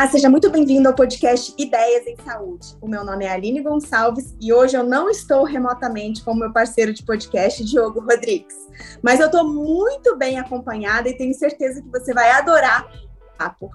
Olá, 0.00 0.08
seja 0.08 0.30
muito 0.30 0.48
bem-vindo 0.48 0.88
ao 0.88 0.94
podcast 0.94 1.54
Ideias 1.58 2.06
em 2.06 2.16
Saúde. 2.24 2.68
O 2.80 2.88
meu 2.88 3.04
nome 3.04 3.26
é 3.26 3.30
Aline 3.30 3.60
Gonçalves 3.60 4.34
e 4.40 4.50
hoje 4.50 4.74
eu 4.74 4.82
não 4.82 5.10
estou 5.10 5.44
remotamente 5.44 6.24
com 6.24 6.34
meu 6.34 6.50
parceiro 6.50 6.94
de 6.94 7.02
podcast, 7.02 7.62
Diogo 7.62 8.00
Rodrigues. 8.00 8.56
Mas 9.02 9.20
eu 9.20 9.26
estou 9.26 9.46
muito 9.46 10.16
bem 10.16 10.38
acompanhada 10.38 11.06
e 11.10 11.18
tenho 11.18 11.34
certeza 11.34 11.82
que 11.82 11.88
você 11.90 12.14
vai 12.14 12.30
adorar. 12.30 12.90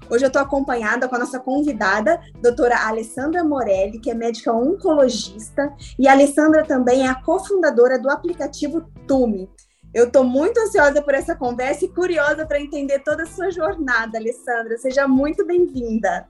Hoje 0.09 0.25
eu 0.25 0.29
estou 0.29 0.41
acompanhada 0.41 1.07
com 1.07 1.15
a 1.15 1.19
nossa 1.19 1.39
convidada, 1.39 2.19
doutora 2.42 2.87
Alessandra 2.87 3.43
Morelli, 3.43 4.00
que 4.00 4.10
é 4.10 4.15
médica 4.15 4.51
oncologista, 4.51 5.71
e 5.97 6.07
a 6.07 6.14
Alessandra 6.14 6.65
também 6.65 7.05
é 7.05 7.07
a 7.07 7.21
cofundadora 7.21 8.00
do 8.00 8.10
aplicativo 8.10 8.82
Tume. 9.07 9.47
Eu 9.95 10.07
estou 10.07 10.25
muito 10.25 10.59
ansiosa 10.59 11.01
por 11.01 11.13
essa 11.13 11.33
conversa 11.37 11.85
e 11.85 11.87
curiosa 11.87 12.45
para 12.45 12.59
entender 12.59 12.99
toda 12.99 13.23
a 13.23 13.25
sua 13.25 13.49
jornada, 13.49 14.18
Alessandra. 14.18 14.77
Seja 14.77 15.07
muito 15.07 15.47
bem-vinda. 15.47 16.27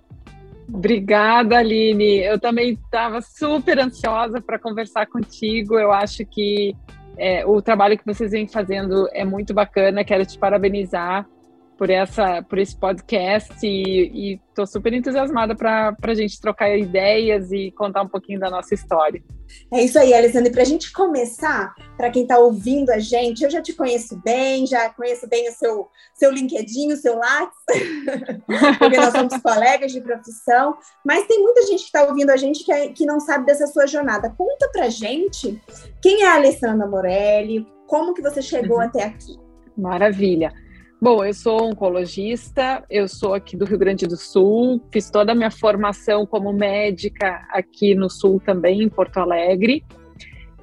Obrigada, 0.72 1.58
Aline. 1.58 2.20
Eu 2.20 2.40
também 2.40 2.74
estava 2.74 3.22
super 3.22 3.80
ansiosa 3.80 4.40
para 4.40 4.60
conversar 4.60 5.08
contigo. 5.08 5.80
Eu 5.80 5.92
acho 5.92 6.24
que 6.28 6.76
é, 7.18 7.44
o 7.44 7.60
trabalho 7.60 7.98
que 7.98 8.06
vocês 8.06 8.34
vêm 8.34 8.48
fazendo 8.48 9.10
é 9.12 9.26
muito 9.26 9.52
bacana. 9.52 10.06
Quero 10.06 10.28
te 10.28 10.38
parabenizar 10.38 11.28
por 11.76 11.90
essa 11.90 12.44
por 12.44 12.60
esse 12.60 12.78
podcast 12.78 13.66
e 13.66 14.40
estou 14.48 14.68
super 14.68 14.94
entusiasmada 14.94 15.56
para 15.56 15.96
a 16.00 16.14
gente 16.14 16.40
trocar 16.40 16.78
ideias 16.78 17.52
e 17.52 17.72
contar 17.72 18.04
um 18.04 18.08
pouquinho 18.08 18.40
da 18.40 18.52
nossa 18.52 18.76
história. 18.76 19.24
É 19.72 19.82
isso 19.84 19.98
aí, 20.00 20.14
Alessandra. 20.14 20.50
E 20.50 20.52
para 20.52 20.62
a 20.62 20.66
gente 20.66 20.92
começar, 20.92 21.74
para 21.98 22.10
quem 22.10 22.24
está 22.24 22.38
ouvindo 22.38 22.90
a 22.92 23.00
gente, 23.00 23.44
eu 23.44 23.50
já 23.50 23.62
te 23.62 23.74
conheço 23.74 24.20
bem, 24.24 24.66
já 24.66 24.90
conheço 24.90 25.28
bem 25.28 25.50
o 25.50 25.52
seu, 25.52 25.88
seu 26.14 26.32
LinkedIn, 26.32 26.94
o 26.94 26.98
seu 26.98 27.18
Lattes, 27.18 27.58
porque 28.80 28.98
nós 28.98 29.12
somos 29.12 29.38
colegas 29.42 29.92
de 29.92 30.02
profissão, 30.02 30.78
mas 31.06 31.28
tem 31.28 31.42
muita 31.42 31.64
gente 31.64 31.80
que 31.80 31.86
está 31.86 32.04
ouvindo 32.04 32.30
a 32.30 32.38
gente 32.38 32.64
que, 32.64 32.72
é, 32.72 32.90
que 32.90 33.06
não 33.06 33.20
sabe 33.20 33.46
dessa 33.46 33.68
sua 33.68 33.86
jornada. 33.88 34.34
Conta 34.38 34.70
para 34.72 34.90
gente 34.90 35.62
quem 36.02 36.24
é 36.24 36.28
a 36.28 36.36
Alessandra 36.36 36.88
Morelli, 36.88 37.68
como 37.88 38.14
que 38.14 38.22
você 38.22 38.42
chegou 38.42 38.78
uhum. 38.78 38.84
até 38.84 39.04
aqui. 39.04 39.40
Maravilha. 39.78 40.54
Bom, 41.02 41.24
eu 41.26 41.34
sou 41.34 41.62
oncologista, 41.62 42.84
eu 42.90 43.08
sou 43.08 43.34
aqui 43.34 43.58
do 43.58 43.66
Rio 43.66 43.78
Grande 43.78 44.08
do 44.08 44.16
Sul, 44.16 44.82
fiz 44.92 45.10
toda 45.10 45.34
a 45.34 45.36
minha 45.36 45.52
formação 45.52 46.26
como 46.26 46.54
médica 46.54 47.46
aqui 47.52 47.94
no 47.94 48.10
Sul 48.10 48.40
também, 48.40 48.82
em 48.82 48.90
Porto 48.90 49.18
Alegre. 49.18 49.84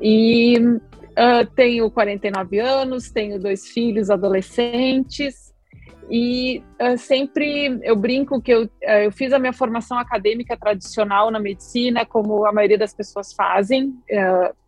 E 0.00 0.58
uh, 0.58 1.46
tenho 1.54 1.90
49 1.90 2.58
anos, 2.58 3.10
tenho 3.10 3.38
dois 3.38 3.68
filhos 3.68 4.08
adolescentes. 4.10 5.52
E 6.10 6.62
uh, 6.80 6.96
sempre 6.96 7.78
eu 7.82 7.94
brinco 7.94 8.40
que 8.40 8.52
eu, 8.52 8.64
uh, 8.64 9.02
eu 9.04 9.12
fiz 9.12 9.34
a 9.34 9.38
minha 9.38 9.52
formação 9.52 9.98
acadêmica 9.98 10.56
tradicional 10.56 11.30
na 11.30 11.38
medicina, 11.38 12.06
como 12.06 12.46
a 12.46 12.52
maioria 12.52 12.78
das 12.78 12.94
pessoas 12.94 13.34
fazem. 13.34 13.94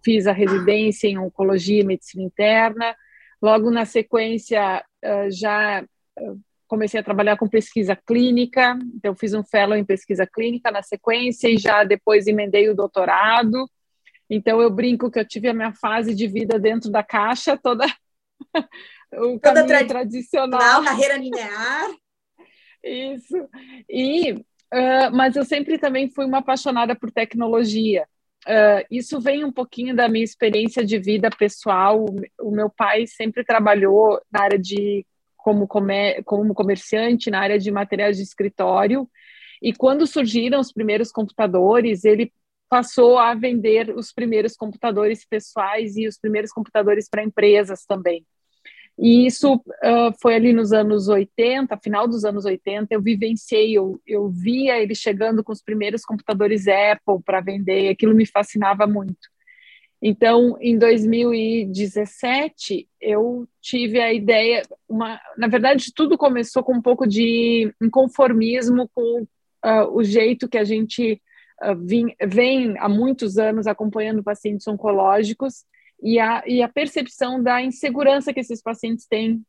fiz 0.04 0.26
a 0.26 0.32
residência 0.32 1.08
em 1.08 1.18
oncologia 1.18 1.80
e 1.80 1.86
medicina 1.86 2.22
interna. 2.22 2.94
Logo 3.42 3.70
na 3.70 3.84
sequência, 3.84 4.82
já 5.30 5.84
comecei 6.66 6.98
a 6.98 7.04
trabalhar 7.04 7.36
com 7.36 7.48
pesquisa 7.48 7.94
clínica, 7.94 8.76
então 8.94 9.14
fiz 9.14 9.34
um 9.34 9.44
fellow 9.44 9.76
em 9.76 9.84
pesquisa 9.84 10.26
clínica 10.26 10.70
na 10.70 10.82
sequência 10.82 11.48
e 11.48 11.58
já 11.58 11.84
depois 11.84 12.26
emendei 12.26 12.68
o 12.68 12.74
doutorado. 12.74 13.68
Então 14.28 14.60
eu 14.60 14.70
brinco 14.70 15.10
que 15.10 15.18
eu 15.18 15.24
tive 15.24 15.48
a 15.48 15.54
minha 15.54 15.72
fase 15.72 16.14
de 16.14 16.26
vida 16.26 16.58
dentro 16.58 16.90
da 16.90 17.02
caixa, 17.02 17.56
toda 17.56 17.86
o 19.12 19.38
toda 19.38 19.66
caminho 19.66 19.86
tradicional, 19.86 20.82
carreira 20.82 21.16
linear. 21.16 21.90
Isso. 22.82 23.48
E 23.88 24.32
uh, 24.32 25.10
mas 25.12 25.36
eu 25.36 25.44
sempre 25.44 25.78
também 25.78 26.10
fui 26.10 26.24
uma 26.24 26.38
apaixonada 26.38 26.94
por 26.94 27.10
tecnologia. 27.10 28.06
Uh, 28.46 28.84
isso 28.90 29.20
vem 29.20 29.44
um 29.44 29.52
pouquinho 29.52 29.96
da 29.96 30.08
minha 30.08 30.24
experiência 30.24 30.84
de 30.84 30.98
vida 30.98 31.30
pessoal. 31.30 32.04
O 32.40 32.50
meu 32.50 32.68
pai 32.68 33.06
sempre 33.06 33.42
trabalhou 33.44 34.20
na 34.30 34.42
área 34.42 34.58
de 34.58 35.06
como, 35.36 35.66
comer, 35.66 36.22
como 36.24 36.54
comerciante, 36.54 37.30
na 37.30 37.40
área 37.40 37.58
de 37.58 37.70
materiais 37.70 38.16
de 38.16 38.22
escritório. 38.22 39.08
E 39.62 39.72
quando 39.72 40.06
surgiram 40.06 40.60
os 40.60 40.72
primeiros 40.72 41.10
computadores, 41.10 42.04
ele 42.04 42.32
passou 42.68 43.18
a 43.18 43.34
vender 43.34 43.94
os 43.96 44.12
primeiros 44.12 44.56
computadores 44.56 45.24
pessoais 45.24 45.96
e 45.96 46.06
os 46.06 46.18
primeiros 46.18 46.50
computadores 46.50 47.08
para 47.08 47.24
empresas 47.24 47.84
também. 47.86 48.26
E 48.98 49.26
isso 49.26 49.54
uh, 49.54 50.14
foi 50.22 50.34
ali 50.36 50.52
nos 50.52 50.72
anos 50.72 51.08
80, 51.08 51.76
final 51.78 52.06
dos 52.06 52.24
anos 52.24 52.44
80, 52.44 52.94
eu 52.94 53.02
vivenciei, 53.02 53.76
eu, 53.76 54.00
eu 54.06 54.28
via 54.28 54.80
ele 54.80 54.94
chegando 54.94 55.42
com 55.42 55.50
os 55.52 55.60
primeiros 55.60 56.02
computadores 56.02 56.68
Apple 56.68 57.20
para 57.24 57.40
vender, 57.40 57.88
aquilo 57.88 58.14
me 58.14 58.24
fascinava 58.24 58.86
muito. 58.86 59.34
Então, 60.00 60.56
em 60.60 60.78
2017, 60.78 62.88
eu 63.00 63.48
tive 63.60 64.00
a 64.00 64.12
ideia, 64.12 64.62
uma, 64.88 65.20
na 65.36 65.48
verdade, 65.48 65.92
tudo 65.94 66.18
começou 66.18 66.62
com 66.62 66.74
um 66.74 66.82
pouco 66.82 67.04
de 67.06 67.74
inconformismo 67.82 68.88
com 68.94 69.22
uh, 69.22 69.88
o 69.92 70.04
jeito 70.04 70.48
que 70.48 70.58
a 70.58 70.64
gente 70.64 71.20
uh, 71.62 71.74
vem 72.28 72.78
há 72.78 72.88
muitos 72.88 73.38
anos 73.38 73.66
acompanhando 73.66 74.22
pacientes 74.22 74.68
oncológicos 74.68 75.64
e 76.04 76.20
a, 76.20 76.44
e 76.46 76.62
a 76.62 76.68
percepção 76.68 77.42
da 77.42 77.62
insegurança 77.62 78.32
que 78.32 78.40
esses 78.40 78.60
pacientes 78.60 79.06
têm 79.06 79.42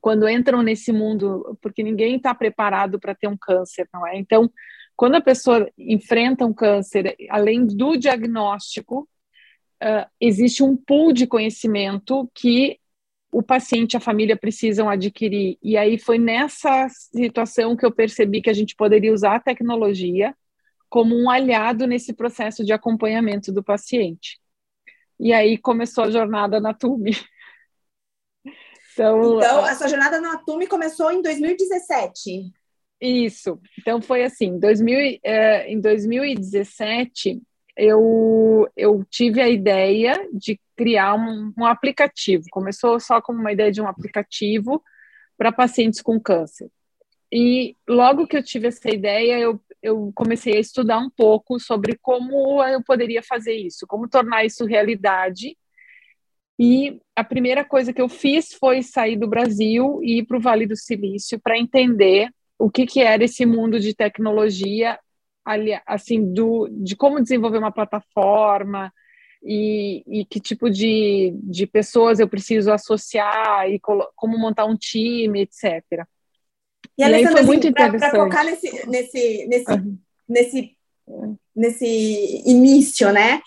quando 0.00 0.28
entram 0.28 0.62
nesse 0.62 0.92
mundo, 0.92 1.58
porque 1.62 1.82
ninguém 1.82 2.16
está 2.16 2.34
preparado 2.34 2.98
para 2.98 3.14
ter 3.14 3.28
um 3.28 3.36
câncer, 3.36 3.88
não 3.92 4.06
é? 4.06 4.18
Então, 4.18 4.50
quando 4.96 5.16
a 5.16 5.20
pessoa 5.20 5.70
enfrenta 5.78 6.44
um 6.44 6.52
câncer, 6.52 7.16
além 7.30 7.66
do 7.66 7.96
diagnóstico, 7.96 9.08
uh, 9.82 10.06
existe 10.20 10.62
um 10.62 10.76
pool 10.76 11.12
de 11.12 11.26
conhecimento 11.26 12.30
que 12.34 12.78
o 13.32 13.42
paciente 13.42 13.94
e 13.94 13.96
a 13.96 14.00
família 14.00 14.36
precisam 14.36 14.88
adquirir. 14.88 15.58
E 15.62 15.76
aí 15.76 15.98
foi 15.98 16.18
nessa 16.18 16.88
situação 16.88 17.76
que 17.76 17.84
eu 17.84 17.92
percebi 17.92 18.40
que 18.40 18.50
a 18.50 18.54
gente 18.54 18.76
poderia 18.76 19.12
usar 19.12 19.36
a 19.36 19.40
tecnologia 19.40 20.34
como 20.88 21.16
um 21.16 21.28
aliado 21.28 21.86
nesse 21.86 22.12
processo 22.12 22.64
de 22.64 22.72
acompanhamento 22.72 23.52
do 23.52 23.62
paciente. 23.62 24.38
E 25.18 25.32
aí 25.32 25.56
começou 25.58 26.04
a 26.04 26.10
jornada 26.10 26.60
na 26.60 26.74
TUME. 26.74 27.16
Então, 28.92 29.38
então 29.38 29.66
essa 29.66 29.88
jornada 29.88 30.20
na 30.20 30.38
TUME 30.38 30.68
começou 30.68 31.10
em 31.10 31.20
2017. 31.20 32.52
Isso. 33.00 33.60
Então 33.78 34.00
foi 34.00 34.22
assim, 34.22 34.58
2000, 34.58 35.18
é, 35.24 35.68
em 35.68 35.80
2017 35.80 37.42
eu, 37.76 38.68
eu 38.76 39.04
tive 39.10 39.40
a 39.40 39.48
ideia 39.48 40.28
de 40.32 40.60
criar 40.76 41.14
um, 41.14 41.52
um 41.58 41.66
aplicativo. 41.66 42.44
Começou 42.50 42.98
só 43.00 43.20
como 43.20 43.40
uma 43.40 43.52
ideia 43.52 43.72
de 43.72 43.82
um 43.82 43.88
aplicativo 43.88 44.82
para 45.36 45.52
pacientes 45.52 46.00
com 46.00 46.20
câncer. 46.20 46.70
E 47.32 47.76
logo 47.88 48.28
que 48.28 48.36
eu 48.36 48.42
tive 48.42 48.68
essa 48.68 48.88
ideia, 48.88 49.38
eu, 49.40 49.60
eu 49.84 50.10
comecei 50.14 50.56
a 50.56 50.60
estudar 50.60 50.98
um 50.98 51.10
pouco 51.10 51.60
sobre 51.60 51.98
como 52.00 52.64
eu 52.64 52.82
poderia 52.82 53.22
fazer 53.22 53.52
isso, 53.54 53.86
como 53.86 54.08
tornar 54.08 54.44
isso 54.44 54.64
realidade. 54.64 55.56
E 56.58 56.98
a 57.14 57.22
primeira 57.22 57.64
coisa 57.64 57.92
que 57.92 58.00
eu 58.00 58.08
fiz 58.08 58.54
foi 58.54 58.82
sair 58.82 59.16
do 59.16 59.28
Brasil 59.28 60.00
e 60.02 60.20
ir 60.20 60.26
para 60.26 60.38
o 60.38 60.40
Vale 60.40 60.66
do 60.66 60.76
Silício 60.76 61.38
para 61.38 61.58
entender 61.58 62.30
o 62.58 62.70
que, 62.70 62.86
que 62.86 63.00
era 63.00 63.24
esse 63.24 63.44
mundo 63.44 63.78
de 63.78 63.94
tecnologia, 63.94 64.98
assim, 65.86 66.32
do, 66.32 66.66
de 66.70 66.96
como 66.96 67.20
desenvolver 67.20 67.58
uma 67.58 67.72
plataforma, 67.72 68.90
e, 69.44 70.02
e, 70.06 70.24
que 70.24 70.40
tipo 70.40 70.70
de, 70.70 71.34
de 71.42 71.66
pessoas 71.66 72.18
eu 72.18 72.26
preciso 72.26 72.72
associar 72.72 73.68
e 73.68 73.78
como 73.78 74.38
montar 74.38 74.64
um 74.64 74.76
time, 74.76 75.42
etc. 75.42 76.06
E, 76.98 77.02
e 77.02 77.04
Alessandra, 77.04 77.42
muito 77.42 77.66
assim, 77.66 77.72
para 77.72 78.10
focar 78.10 78.44
nesse, 78.44 78.88
nesse, 78.88 79.46
nesse, 79.46 79.70
uhum. 79.70 79.98
nesse, 80.28 80.76
nesse 81.54 82.42
início, 82.46 83.12
né? 83.12 83.40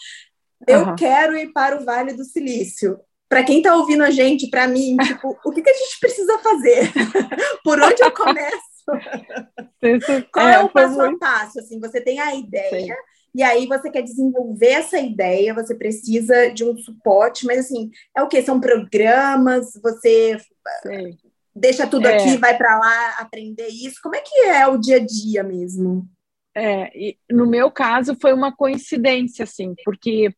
Eu 0.67 0.87
uhum. 0.87 0.95
quero 0.95 1.37
ir 1.37 1.51
para 1.53 1.79
o 1.79 1.85
Vale 1.85 2.13
do 2.13 2.23
Silício. 2.23 2.99
Para 3.29 3.43
quem 3.43 3.57
está 3.57 3.75
ouvindo 3.75 4.03
a 4.03 4.09
gente, 4.09 4.49
para 4.49 4.67
mim, 4.67 4.95
tipo, 5.03 5.37
o 5.43 5.51
que, 5.51 5.61
que, 5.61 5.69
a 5.69 5.73
gente 5.73 5.99
precisa 5.99 6.37
fazer? 6.39 6.91
Por 7.63 7.81
onde 7.81 8.01
eu 8.01 8.11
começo? 8.11 8.67
Qual 10.31 10.47
é, 10.47 10.55
é 10.55 10.59
o 10.59 10.69
passo 10.69 11.01
a 11.01 11.17
passo? 11.17 11.59
Assim, 11.59 11.79
você 11.79 11.99
tem 11.99 12.19
a 12.19 12.33
ideia, 12.33 12.95
Sim. 12.95 13.01
e 13.35 13.43
aí 13.43 13.67
você 13.67 13.91
quer 13.91 14.01
desenvolver 14.01 14.71
essa 14.71 14.97
ideia, 14.97 15.53
você 15.53 15.75
precisa 15.75 16.49
de 16.51 16.63
um 16.63 16.77
suporte, 16.77 17.45
mas 17.45 17.59
assim, 17.59 17.91
é 18.15 18.23
o 18.23 18.29
que? 18.29 18.41
São 18.41 18.61
programas, 18.61 19.73
você 19.83 20.37
Sim 20.83 21.17
deixa 21.59 21.87
tudo 21.87 22.07
é. 22.07 22.15
aqui, 22.15 22.37
vai 22.37 22.57
para 22.57 22.77
lá 22.77 23.09
aprender 23.19 23.67
isso? 23.67 23.99
Como 24.01 24.15
é 24.15 24.21
que 24.21 24.39
é 24.41 24.67
o 24.67 24.77
dia 24.77 24.97
a 24.97 25.05
dia 25.05 25.43
mesmo? 25.43 26.07
É, 26.55 26.89
no 27.29 27.45
meu 27.45 27.69
caso 27.69 28.17
foi 28.19 28.33
uma 28.33 28.55
coincidência, 28.55 29.43
assim, 29.43 29.75
porque 29.85 30.31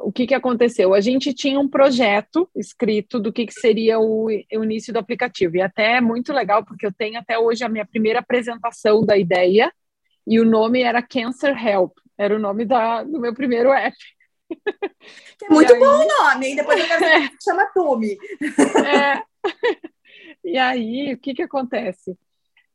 o 0.00 0.12
que, 0.12 0.26
que 0.26 0.34
aconteceu? 0.34 0.94
A 0.94 1.00
gente 1.00 1.34
tinha 1.34 1.58
um 1.58 1.68
projeto 1.68 2.48
escrito 2.54 3.18
do 3.18 3.32
que, 3.32 3.46
que 3.46 3.52
seria 3.52 3.98
o, 3.98 4.26
o 4.26 4.64
início 4.64 4.92
do 4.92 4.98
aplicativo, 4.98 5.56
e 5.56 5.60
até 5.60 5.96
é 5.96 6.00
muito 6.00 6.32
legal, 6.32 6.64
porque 6.64 6.86
eu 6.86 6.92
tenho 6.92 7.18
até 7.18 7.38
hoje 7.38 7.64
a 7.64 7.68
minha 7.68 7.86
primeira 7.86 8.20
apresentação 8.20 9.04
da 9.04 9.16
ideia, 9.16 9.72
E 10.26 10.38
o 10.38 10.44
nome 10.44 10.82
era 10.82 11.02
Cancer 11.02 11.56
Help, 11.56 11.92
era 12.16 12.36
o 12.36 12.38
nome 12.38 12.64
da, 12.64 13.02
do 13.02 13.18
meu 13.18 13.34
primeiro 13.34 13.72
app. 13.72 13.96
É 15.42 15.52
muito 15.52 15.72
aí... 15.72 15.80
bom 15.80 16.04
o 16.04 16.08
nome, 16.08 16.52
e 16.52 16.56
depois 16.56 16.78
eu 16.78 16.86
quero 16.86 17.04
é. 17.04 17.30
chama 17.42 17.66
Tumi. 17.74 18.16
É. 18.86 19.22
E 20.44 20.56
aí, 20.56 21.14
o 21.14 21.18
que 21.18 21.34
que 21.34 21.42
acontece? 21.42 22.16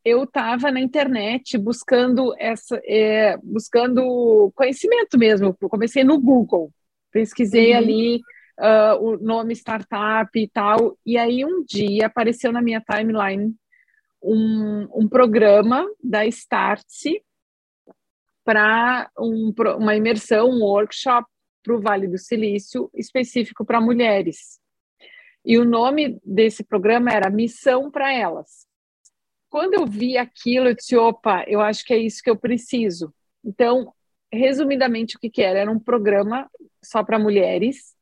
Eu 0.03 0.23
estava 0.23 0.71
na 0.71 0.81
internet 0.81 1.57
buscando 1.57 2.35
essa, 2.37 2.79
é, 2.85 3.37
buscando 3.37 4.51
conhecimento 4.55 5.17
mesmo. 5.17 5.55
Eu 5.59 5.69
comecei 5.69 6.03
no 6.03 6.19
Google, 6.19 6.71
pesquisei 7.11 7.71
uhum. 7.71 7.77
ali 7.77 8.21
uh, 8.59 9.01
o 9.01 9.17
nome 9.17 9.53
startup 9.53 10.29
e 10.37 10.47
tal. 10.47 10.97
E 11.05 11.17
aí 11.17 11.45
um 11.45 11.63
dia 11.63 12.07
apareceu 12.07 12.51
na 12.51 12.61
minha 12.61 12.81
timeline 12.81 13.55
um, 14.21 14.87
um 14.93 15.07
programa 15.07 15.85
da 16.03 16.25
Startse 16.25 17.21
para 18.43 19.09
um, 19.17 19.53
uma 19.77 19.95
imersão, 19.95 20.49
um 20.49 20.63
workshop 20.63 21.27
para 21.63 21.75
o 21.75 21.81
Vale 21.81 22.07
do 22.07 22.17
Silício, 22.17 22.89
específico 22.93 23.65
para 23.65 23.79
mulheres. 23.79 24.59
E 25.45 25.57
o 25.57 25.65
nome 25.65 26.19
desse 26.23 26.63
programa 26.63 27.11
era 27.11 27.29
Missão 27.29 27.91
para 27.91 28.13
Elas. 28.13 28.65
Quando 29.49 29.75
eu 29.75 29.85
vi 29.85 30.17
aquilo, 30.17 30.69
eu 30.69 30.75
disse: 30.75 30.95
opa, 30.95 31.43
eu 31.47 31.61
acho 31.61 31.85
que 31.85 31.93
é 31.93 31.97
isso 31.97 32.23
que 32.23 32.29
eu 32.29 32.37
preciso. 32.37 33.13
Então, 33.43 33.93
resumidamente, 34.31 35.15
o 35.15 35.19
que, 35.19 35.29
que 35.29 35.41
era? 35.41 35.59
Era 35.59 35.71
um 35.71 35.79
programa 35.79 36.49
só 36.83 37.03
para 37.03 37.19
mulheres, 37.19 37.93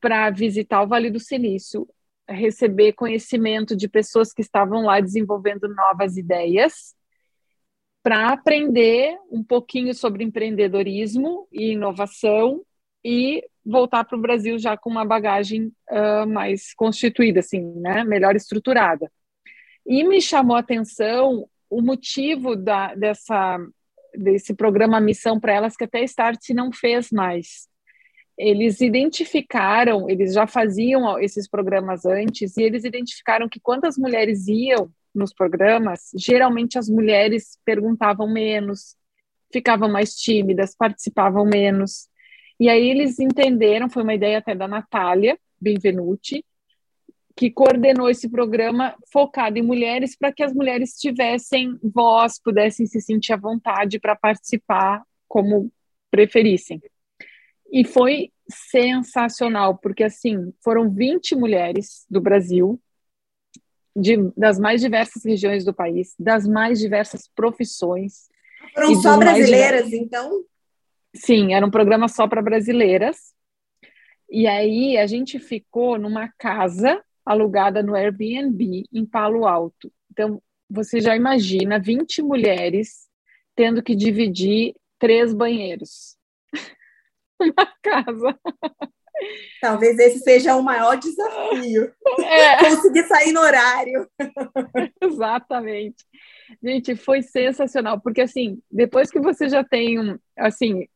para 0.00 0.30
visitar 0.30 0.82
o 0.82 0.86
Vale 0.86 1.10
do 1.10 1.20
Silício, 1.20 1.86
receber 2.28 2.92
conhecimento 2.92 3.76
de 3.76 3.88
pessoas 3.88 4.32
que 4.32 4.40
estavam 4.40 4.84
lá 4.84 5.00
desenvolvendo 5.00 5.68
novas 5.68 6.16
ideias, 6.16 6.94
para 8.02 8.32
aprender 8.32 9.18
um 9.30 9.42
pouquinho 9.42 9.92
sobre 9.92 10.22
empreendedorismo 10.22 11.48
e 11.52 11.72
inovação 11.72 12.64
e 13.04 13.44
voltar 13.66 14.04
para 14.04 14.16
o 14.16 14.20
Brasil 14.20 14.58
já 14.58 14.76
com 14.76 14.88
uma 14.88 15.04
bagagem 15.04 15.72
uh, 15.90 16.26
mais 16.26 16.72
constituída, 16.74 17.40
assim, 17.40 17.62
né, 17.80 18.04
melhor 18.04 18.36
estruturada. 18.36 19.10
E 19.84 20.04
me 20.04 20.20
chamou 20.20 20.56
a 20.56 20.60
atenção 20.60 21.48
o 21.68 21.82
motivo 21.82 22.54
da, 22.54 22.94
dessa, 22.94 23.58
desse 24.14 24.54
programa 24.54 25.00
Missão 25.00 25.40
para 25.40 25.52
Elas, 25.52 25.76
que 25.76 25.84
até 25.84 26.02
Start 26.04 26.50
não 26.50 26.72
fez 26.72 27.10
mais 27.10 27.68
eles 28.38 28.80
identificaram, 28.80 30.10
eles 30.10 30.34
já 30.34 30.46
faziam 30.46 31.18
esses 31.18 31.48
programas 31.48 32.04
antes, 32.04 32.56
e 32.56 32.62
eles 32.62 32.84
identificaram 32.84 33.48
que 33.48 33.58
quando 33.58 33.86
as 33.86 33.96
mulheres 33.96 34.46
iam 34.46 34.90
nos 35.14 35.32
programas, 35.32 36.10
geralmente 36.14 36.78
as 36.78 36.88
mulheres 36.88 37.58
perguntavam 37.64 38.30
menos, 38.30 38.94
ficavam 39.50 39.88
mais 39.88 40.14
tímidas, 40.14 40.76
participavam 40.76 41.46
menos. 41.46 42.08
E 42.58 42.68
aí 42.68 42.88
eles 42.88 43.18
entenderam, 43.18 43.88
foi 43.88 44.02
uma 44.02 44.14
ideia 44.14 44.38
até 44.38 44.54
da 44.54 44.66
Natália 44.66 45.38
Benvenuti, 45.60 46.44
que 47.36 47.50
coordenou 47.50 48.08
esse 48.08 48.30
programa 48.30 48.96
focado 49.12 49.58
em 49.58 49.62
mulheres 49.62 50.16
para 50.16 50.32
que 50.32 50.42
as 50.42 50.54
mulheres 50.54 50.98
tivessem 50.98 51.78
voz, 51.82 52.40
pudessem 52.42 52.86
se 52.86 53.00
sentir 53.00 53.34
à 53.34 53.36
vontade 53.36 54.00
para 54.00 54.16
participar 54.16 55.02
como 55.28 55.70
preferissem. 56.10 56.80
E 57.70 57.84
foi 57.84 58.30
sensacional, 58.48 59.76
porque 59.76 60.04
assim, 60.04 60.52
foram 60.64 60.90
20 60.90 61.34
mulheres 61.36 62.06
do 62.08 62.20
Brasil, 62.22 62.80
de, 63.94 64.16
das 64.36 64.58
mais 64.58 64.80
diversas 64.80 65.24
regiões 65.24 65.64
do 65.64 65.74
país, 65.74 66.14
das 66.18 66.46
mais 66.46 66.78
diversas 66.78 67.28
profissões. 67.34 68.28
Foram 68.72 68.94
só 68.94 69.18
brasileiras, 69.18 69.92
então? 69.92 70.42
Sim, 71.16 71.54
era 71.54 71.64
um 71.64 71.70
programa 71.70 72.08
só 72.08 72.28
para 72.28 72.42
brasileiras. 72.42 73.34
E 74.28 74.46
aí 74.46 74.96
a 74.98 75.06
gente 75.06 75.38
ficou 75.38 75.98
numa 75.98 76.28
casa 76.38 77.02
alugada 77.24 77.82
no 77.82 77.94
Airbnb 77.94 78.84
em 78.92 79.06
Palo 79.06 79.46
Alto. 79.46 79.92
Então, 80.10 80.40
você 80.68 81.00
já 81.00 81.16
imagina 81.16 81.78
20 81.78 82.22
mulheres 82.22 83.06
tendo 83.54 83.82
que 83.82 83.94
dividir 83.94 84.74
três 84.98 85.32
banheiros 85.32 86.16
na 87.40 87.66
casa. 87.82 88.38
Talvez 89.60 89.98
esse 89.98 90.18
seja 90.20 90.56
o 90.56 90.62
maior 90.62 90.96
desafio. 90.96 91.92
É. 92.20 92.58
Conseguir 92.70 93.04
sair 93.04 93.32
no 93.32 93.40
horário. 93.40 94.08
Exatamente. 95.00 96.04
Gente, 96.62 96.94
foi 96.94 97.22
sensacional, 97.22 98.00
porque 98.00 98.20
assim, 98.20 98.60
depois 98.70 99.10
que 99.10 99.18
você 99.18 99.48
já 99.48 99.64
tem 99.64 99.98
um, 99.98 100.18
assim, 100.36 100.86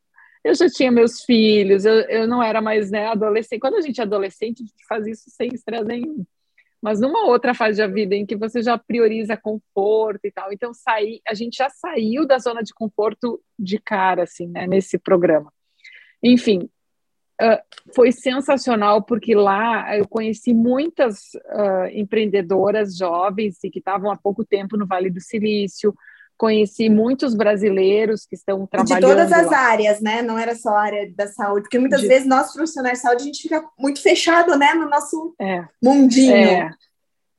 eu 0.43 0.55
já 0.55 0.69
tinha 0.69 0.91
meus 0.91 1.23
filhos, 1.23 1.85
eu, 1.85 1.95
eu 2.09 2.27
não 2.27 2.43
era 2.43 2.61
mais 2.61 2.91
né, 2.91 3.07
adolescente. 3.07 3.61
Quando 3.61 3.77
a 3.77 3.81
gente 3.81 4.01
é 4.01 4.05
adolescente, 4.05 4.63
a 4.63 4.67
gente 4.67 4.87
faz 4.89 5.07
isso 5.07 5.31
sem 5.31 5.49
estresse 5.53 5.85
nenhum. 5.85 6.25
Mas 6.81 6.99
numa 6.99 7.27
outra 7.27 7.53
fase 7.53 7.79
da 7.79 7.87
vida 7.87 8.15
em 8.15 8.25
que 8.25 8.35
você 8.35 8.63
já 8.63 8.79
prioriza 8.79 9.37
conforto 9.37 10.25
e 10.25 10.31
tal, 10.31 10.51
então 10.51 10.73
sair, 10.73 11.21
a 11.29 11.35
gente 11.35 11.57
já 11.59 11.69
saiu 11.69 12.27
da 12.27 12.39
zona 12.39 12.63
de 12.63 12.73
conforto 12.73 13.41
de 13.59 13.79
cara, 13.79 14.23
assim, 14.23 14.47
né, 14.47 14.67
nesse 14.67 14.99
programa. 14.99 15.53
Enfim, 16.23 16.71
uh, 17.41 17.93
foi 17.95 18.11
sensacional 18.13 19.03
porque 19.03 19.35
lá 19.35 19.95
eu 19.95 20.09
conheci 20.09 20.55
muitas 20.55 21.35
uh, 21.35 21.87
empreendedoras 21.93 22.97
jovens 22.97 23.63
e 23.63 23.71
que 23.71 23.79
estavam 23.79 24.11
há 24.11 24.17
pouco 24.17 24.43
tempo 24.43 24.79
no 24.79 24.87
Vale 24.87 25.11
do 25.11 25.21
Silício. 25.21 25.95
Conheci 26.41 26.89
muitos 26.89 27.35
brasileiros 27.35 28.25
que 28.25 28.35
estão 28.35 28.67
trabalhando. 28.67 28.99
De 28.99 29.07
todas 29.07 29.31
as 29.31 29.51
lá. 29.51 29.59
áreas, 29.59 30.01
né? 30.01 30.23
Não 30.23 30.39
era 30.39 30.55
só 30.55 30.71
a 30.71 30.81
área 30.81 31.13
da 31.15 31.27
saúde, 31.27 31.65
porque 31.65 31.79
muitas 31.79 32.01
de... 32.01 32.09
vezes 32.09 32.27
nós 32.27 32.51
profissionais 32.51 32.97
de 32.97 33.03
saúde 33.03 33.23
a 33.25 33.27
gente 33.27 33.43
fica 33.43 33.63
muito 33.79 34.01
fechado, 34.01 34.57
né, 34.57 34.73
no 34.73 34.89
nosso 34.89 35.35
é. 35.39 35.67
mundinho. 35.83 36.35
É. 36.35 36.71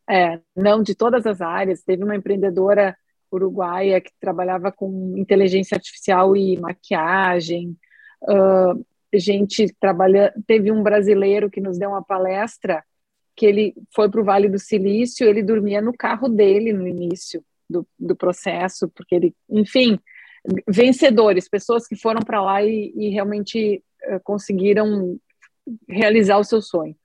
é, 0.07 0.39
não 0.55 0.83
de 0.83 0.93
todas 0.93 1.25
as 1.25 1.41
áreas. 1.41 1.81
Teve 1.81 2.03
uma 2.03 2.15
empreendedora 2.15 2.95
uruguaia 3.31 3.99
que 3.99 4.11
trabalhava 4.19 4.71
com 4.71 5.15
inteligência 5.17 5.73
artificial 5.73 6.37
e 6.37 6.59
maquiagem. 6.59 7.75
Uh, 8.21 8.85
gente 9.11 9.75
trabalha, 9.79 10.31
teve 10.45 10.71
um 10.71 10.83
brasileiro 10.83 11.49
que 11.49 11.59
nos 11.59 11.79
deu 11.79 11.89
uma 11.89 12.03
palestra 12.03 12.83
que 13.35 13.47
ele 13.47 13.73
foi 13.95 14.11
para 14.11 14.21
o 14.21 14.23
Vale 14.23 14.47
do 14.47 14.59
Silício, 14.59 15.27
ele 15.27 15.41
dormia 15.41 15.81
no 15.81 15.91
carro 15.91 16.29
dele 16.29 16.71
no 16.71 16.87
início 16.87 17.43
do, 17.71 17.87
do 17.97 18.15
processo, 18.15 18.89
porque 18.89 19.15
ele, 19.15 19.35
enfim, 19.49 19.97
vencedores, 20.67 21.49
pessoas 21.49 21.87
que 21.87 21.95
foram 21.95 22.21
para 22.21 22.41
lá 22.41 22.63
e, 22.63 22.91
e 22.95 23.09
realmente 23.09 23.83
uh, 24.09 24.19
conseguiram 24.23 25.17
realizar 25.87 26.37
o 26.37 26.43
seu 26.43 26.61
sonho. 26.61 26.95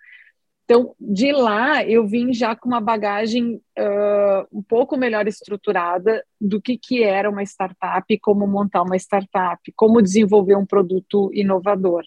Então, 0.65 0.97
de 0.99 1.31
lá, 1.31 1.85
eu 1.85 2.05
vim 2.09 2.33
já 2.33 2.57
com 2.57 2.69
uma 2.69 2.81
bagagem 2.81 3.63
uh, 3.79 4.47
um 4.51 4.63
pouco 4.63 4.97
melhor 4.97 5.29
estruturada 5.29 6.25
do 6.41 6.61
que, 6.61 6.77
que 6.77 7.05
era 7.05 7.31
uma 7.31 7.45
startup, 7.45 8.19
como 8.19 8.49
montar 8.49 8.83
uma 8.83 8.97
startup, 8.97 9.61
como 9.77 10.03
desenvolver 10.03 10.57
um 10.57 10.67
produto 10.67 11.31
inovador. 11.33 12.03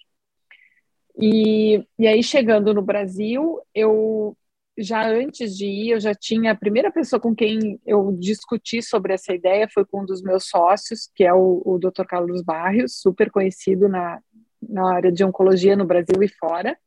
E, 1.18 1.86
e 1.98 2.06
aí, 2.06 2.22
chegando 2.22 2.74
no 2.74 2.82
Brasil, 2.82 3.62
eu 3.74 4.36
já 4.80 5.08
antes 5.08 5.56
de 5.58 5.66
ir, 5.66 5.92
eu 5.92 6.00
já 6.00 6.14
tinha 6.14 6.52
a 6.52 6.56
primeira 6.56 6.92
pessoa 6.92 7.20
com 7.20 7.36
quem 7.36 7.80
eu 7.86 8.12
discuti 8.20 8.82
sobre 8.82 9.14
essa 9.14 9.34
ideia 9.34 9.70
foi 9.74 9.86
com 9.86 10.02
um 10.02 10.06
dos 10.06 10.22
meus 10.22 10.48
sócios, 10.48 11.10
que 11.16 11.24
é 11.24 11.34
o, 11.34 11.62
o 11.66 11.78
Dr. 11.78 12.06
Carlos 12.08 12.42
Barrios, 12.42 13.00
super 13.00 13.30
conhecido 13.30 13.88
na, 13.88 14.20
na 14.62 14.94
área 14.94 15.12
de 15.12 15.24
oncologia 15.24 15.76
no 15.76 15.86
Brasil 15.86 16.22
e 16.22 16.28
fora 16.28 16.78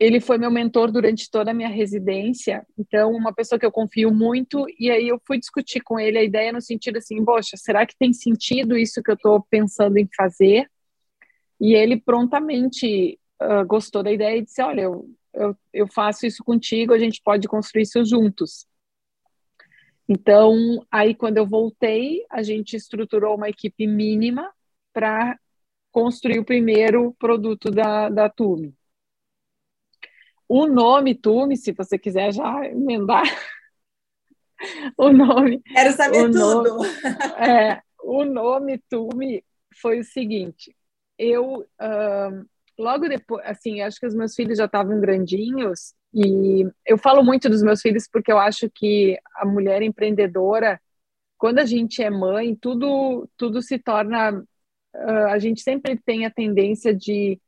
ele 0.00 0.18
foi 0.18 0.38
meu 0.38 0.50
mentor 0.50 0.90
durante 0.90 1.30
toda 1.30 1.50
a 1.50 1.54
minha 1.54 1.68
residência, 1.68 2.66
então 2.78 3.12
uma 3.12 3.34
pessoa 3.34 3.58
que 3.58 3.66
eu 3.66 3.70
confio 3.70 4.10
muito, 4.10 4.64
e 4.78 4.90
aí 4.90 5.08
eu 5.08 5.20
fui 5.26 5.38
discutir 5.38 5.80
com 5.82 6.00
ele 6.00 6.16
a 6.16 6.24
ideia 6.24 6.50
no 6.50 6.62
sentido 6.62 6.96
assim, 6.96 7.22
poxa, 7.22 7.54
será 7.58 7.84
que 7.84 7.94
tem 7.98 8.10
sentido 8.10 8.78
isso 8.78 9.02
que 9.02 9.10
eu 9.10 9.14
estou 9.14 9.44
pensando 9.50 9.98
em 9.98 10.08
fazer? 10.16 10.66
E 11.60 11.74
ele 11.74 12.00
prontamente 12.00 13.20
uh, 13.42 13.66
gostou 13.66 14.02
da 14.02 14.10
ideia 14.10 14.38
e 14.38 14.42
disse, 14.42 14.62
olha, 14.62 14.80
eu, 14.80 15.06
eu, 15.32 15.56
eu 15.72 15.86
faço 15.86 16.26
isso 16.26 16.42
contigo, 16.44 16.92
a 16.92 16.98
gente 16.98 17.20
pode 17.22 17.46
construir 17.48 17.82
isso 17.82 18.04
juntos. 18.04 18.66
Então, 20.08 20.84
aí 20.90 21.14
quando 21.14 21.38
eu 21.38 21.46
voltei, 21.46 22.24
a 22.28 22.42
gente 22.42 22.74
estruturou 22.74 23.36
uma 23.36 23.48
equipe 23.48 23.86
mínima 23.86 24.52
para 24.92 25.38
construir 25.92 26.38
o 26.38 26.44
primeiro 26.44 27.14
produto 27.18 27.70
da, 27.70 28.08
da 28.08 28.28
Tume. 28.28 28.74
O 30.48 30.66
nome 30.66 31.14
Tume, 31.14 31.56
se 31.56 31.72
você 31.72 31.96
quiser 31.96 32.32
já 32.32 32.66
emendar 32.66 33.22
o 34.98 35.12
nome. 35.12 35.60
Quero 35.60 35.92
saber 35.92 36.24
tudo. 36.30 36.74
Nome, 36.74 36.88
é, 37.38 37.80
o 38.02 38.24
nome 38.24 38.78
Tume 38.88 39.44
foi 39.80 40.00
o 40.00 40.04
seguinte: 40.04 40.74
eu 41.16 41.60
uh, 41.60 42.48
logo 42.80 43.08
depois, 43.08 43.44
assim, 43.46 43.80
acho 43.80 43.98
que 44.00 44.06
os 44.06 44.14
meus 44.14 44.34
filhos 44.34 44.58
já 44.58 44.64
estavam 44.64 45.00
grandinhos 45.00 45.94
e 46.12 46.66
eu 46.84 46.98
falo 46.98 47.22
muito 47.22 47.48
dos 47.48 47.62
meus 47.62 47.80
filhos 47.80 48.08
porque 48.10 48.32
eu 48.32 48.38
acho 48.38 48.68
que 48.70 49.18
a 49.36 49.46
mulher 49.46 49.82
empreendedora 49.82 50.80
quando 51.40 51.58
a 51.58 51.64
gente 51.64 52.02
é 52.02 52.10
mãe, 52.10 52.54
tudo, 52.54 53.26
tudo 53.34 53.62
se 53.62 53.78
torna. 53.78 54.44
Uh, 54.94 55.28
a 55.30 55.38
gente 55.38 55.62
sempre 55.62 55.98
tem 55.98 56.26
a 56.26 56.30
tendência 56.30 56.94
de 56.94 57.40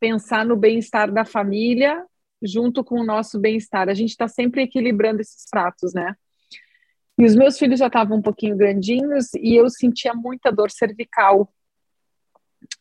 pensar 0.00 0.46
no 0.46 0.56
bem-estar 0.56 1.12
da 1.12 1.26
família 1.26 2.06
junto 2.42 2.82
com 2.82 2.98
o 2.98 3.04
nosso 3.04 3.38
bem-estar. 3.38 3.90
A 3.90 3.94
gente 3.94 4.10
está 4.10 4.26
sempre 4.26 4.62
equilibrando 4.62 5.20
esses 5.20 5.44
pratos, 5.50 5.92
né? 5.92 6.16
E 7.18 7.24
os 7.26 7.34
meus 7.34 7.58
filhos 7.58 7.80
já 7.80 7.88
estavam 7.88 8.16
um 8.16 8.22
pouquinho 8.22 8.56
grandinhos 8.56 9.34
e 9.34 9.54
eu 9.54 9.68
sentia 9.68 10.14
muita 10.14 10.50
dor 10.50 10.70
cervical. 10.70 11.52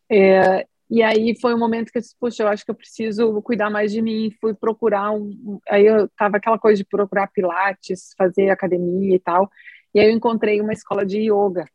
É, 0.09 0.65
e 0.93 1.01
aí 1.01 1.35
foi 1.41 1.55
um 1.55 1.57
momento 1.57 1.91
que 1.91 1.97
eu 1.97 2.01
disse, 2.03 2.15
puxa, 2.19 2.43
eu 2.43 2.47
acho 2.47 2.63
que 2.63 2.69
eu 2.69 2.75
preciso 2.75 3.41
cuidar 3.41 3.67
mais 3.71 3.91
de 3.91 3.99
mim. 3.99 4.29
Fui 4.39 4.53
procurar 4.53 5.09
um. 5.11 5.59
Aí 5.67 5.87
eu 5.87 6.07
tava 6.09 6.37
aquela 6.37 6.59
coisa 6.59 6.77
de 6.77 6.85
procurar 6.87 7.31
pilates, 7.31 8.13
fazer 8.15 8.51
academia 8.51 9.15
e 9.15 9.19
tal. 9.19 9.49
E 9.91 9.99
aí 9.99 10.05
eu 10.05 10.11
encontrei 10.11 10.61
uma 10.61 10.71
escola 10.71 11.03
de 11.03 11.17
yoga. 11.21 11.65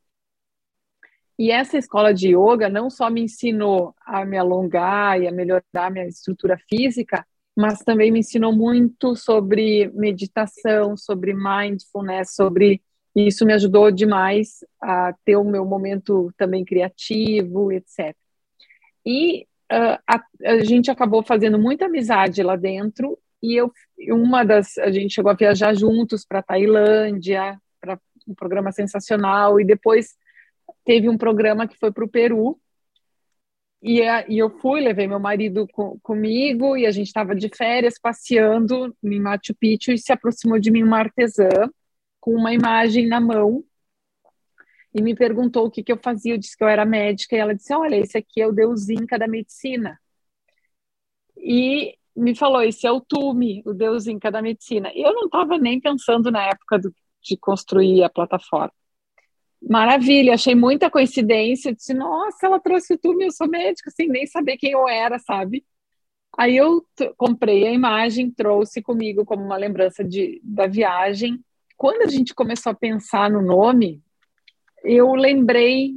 E 1.36 1.50
essa 1.50 1.76
escola 1.76 2.14
de 2.14 2.28
yoga 2.28 2.68
não 2.68 2.88
só 2.88 3.10
me 3.10 3.22
ensinou 3.22 3.92
a 4.06 4.24
me 4.24 4.38
alongar 4.38 5.20
e 5.20 5.26
a 5.26 5.32
melhorar 5.32 5.64
a 5.74 5.90
minha 5.90 6.06
estrutura 6.06 6.56
física, 6.68 7.26
mas 7.56 7.80
também 7.80 8.12
me 8.12 8.20
ensinou 8.20 8.52
muito 8.54 9.16
sobre 9.16 9.90
meditação, 9.94 10.96
sobre 10.96 11.34
mindfulness, 11.34 12.36
sobre 12.36 12.80
isso 13.16 13.44
me 13.44 13.52
ajudou 13.52 13.90
demais 13.90 14.64
a 14.80 15.12
ter 15.24 15.34
o 15.36 15.42
meu 15.42 15.64
momento 15.64 16.32
também 16.36 16.64
criativo, 16.64 17.72
etc. 17.72 18.14
E 19.04 19.46
uh, 19.72 19.98
a, 20.06 20.22
a, 20.44 20.64
gente 20.64 20.90
acabou 20.90 21.22
fazendo 21.22 21.58
muita 21.58 21.86
amizade 21.86 22.42
lá 22.42 22.56
dentro 22.56 23.18
e 23.42 23.54
eu 23.54 23.72
uma 24.10 24.44
das 24.44 24.78
a 24.78 24.90
gente 24.90 25.14
chegou 25.14 25.30
a 25.30 25.34
viajar 25.34 25.74
juntos 25.74 26.24
para 26.24 26.42
Tailândia, 26.42 27.58
para 27.80 27.98
um 28.26 28.34
programa 28.34 28.72
sensacional, 28.72 29.60
e 29.60 29.64
depois 29.64 30.16
teve 30.84 31.08
um 31.08 31.16
programa 31.16 31.66
que 31.66 31.78
foi 31.78 31.90
para 31.90 32.04
o 32.04 32.08
Peru, 32.08 32.58
e, 33.82 34.00
e, 34.28 34.38
eu 34.38 34.50
fui, 34.50 34.80
levei 34.80 35.06
meu 35.06 35.20
marido 35.20 35.66
com, 35.72 35.98
comigo, 36.00 36.76
e 36.76 36.84
a 36.84 36.90
gente 36.90 37.06
estava 37.06 37.34
de 37.34 37.48
férias, 37.48 37.94
passeando 38.00 38.94
em 39.02 39.20
Machu 39.20 39.54
Picchu, 39.54 39.92
e 39.92 39.98
se 39.98 40.12
aproximou 40.12 40.58
de 40.58 40.70
mim 40.70 40.82
uma 40.82 40.98
artesã, 40.98 41.48
com 42.20 42.34
uma 42.34 42.52
imagem 42.52 43.06
na 43.06 43.20
mão, 43.20 43.64
e 44.94 45.02
me 45.02 45.14
perguntou 45.14 45.66
o 45.66 45.70
que, 45.70 45.82
que 45.82 45.92
eu 45.92 45.98
fazia, 45.98 46.34
eu 46.34 46.38
disse 46.38 46.56
que 46.56 46.64
eu 46.64 46.68
era 46.68 46.84
médica, 46.84 47.36
e 47.36 47.38
ela 47.38 47.54
disse, 47.54 47.74
olha, 47.74 47.96
esse 47.96 48.16
aqui 48.18 48.40
é 48.40 48.46
o 48.46 48.52
deus 48.52 48.88
Inca 48.88 49.18
da 49.18 49.28
medicina. 49.28 49.98
E 51.36 51.96
me 52.16 52.34
falou, 52.34 52.62
esse 52.62 52.86
é 52.86 52.90
o 52.90 53.00
Tumi, 53.00 53.62
o 53.64 53.72
deus 53.72 54.06
Inca 54.06 54.30
da 54.30 54.42
medicina. 54.42 54.90
E 54.94 55.02
eu 55.02 55.12
não 55.14 55.26
estava 55.26 55.58
nem 55.58 55.80
pensando 55.80 56.30
na 56.30 56.44
época 56.48 56.78
do, 56.78 56.94
de 57.22 57.36
construir 57.36 58.02
a 58.02 58.10
plataforma. 58.10 58.72
Maravilha, 59.62 60.34
achei 60.34 60.54
muita 60.54 60.90
coincidência. 60.90 61.74
Disse, 61.74 61.92
nossa, 61.94 62.46
ela 62.46 62.60
trouxe 62.60 62.94
o 62.94 62.98
túmulo, 62.98 63.24
eu 63.24 63.32
sou 63.32 63.48
médica, 63.48 63.90
sem 63.90 64.08
nem 64.08 64.26
saber 64.26 64.56
quem 64.56 64.72
eu 64.72 64.88
era, 64.88 65.18
sabe? 65.18 65.64
Aí 66.36 66.56
eu 66.56 66.84
comprei 67.16 67.66
a 67.66 67.72
imagem, 67.72 68.30
trouxe 68.30 68.80
comigo 68.82 69.24
como 69.24 69.42
uma 69.44 69.56
lembrança 69.56 70.04
de, 70.04 70.40
da 70.44 70.66
viagem. 70.66 71.40
Quando 71.76 72.02
a 72.02 72.08
gente 72.08 72.34
começou 72.34 72.70
a 72.70 72.74
pensar 72.74 73.30
no 73.30 73.42
nome, 73.42 74.02
eu 74.88 75.14
lembrei 75.14 75.94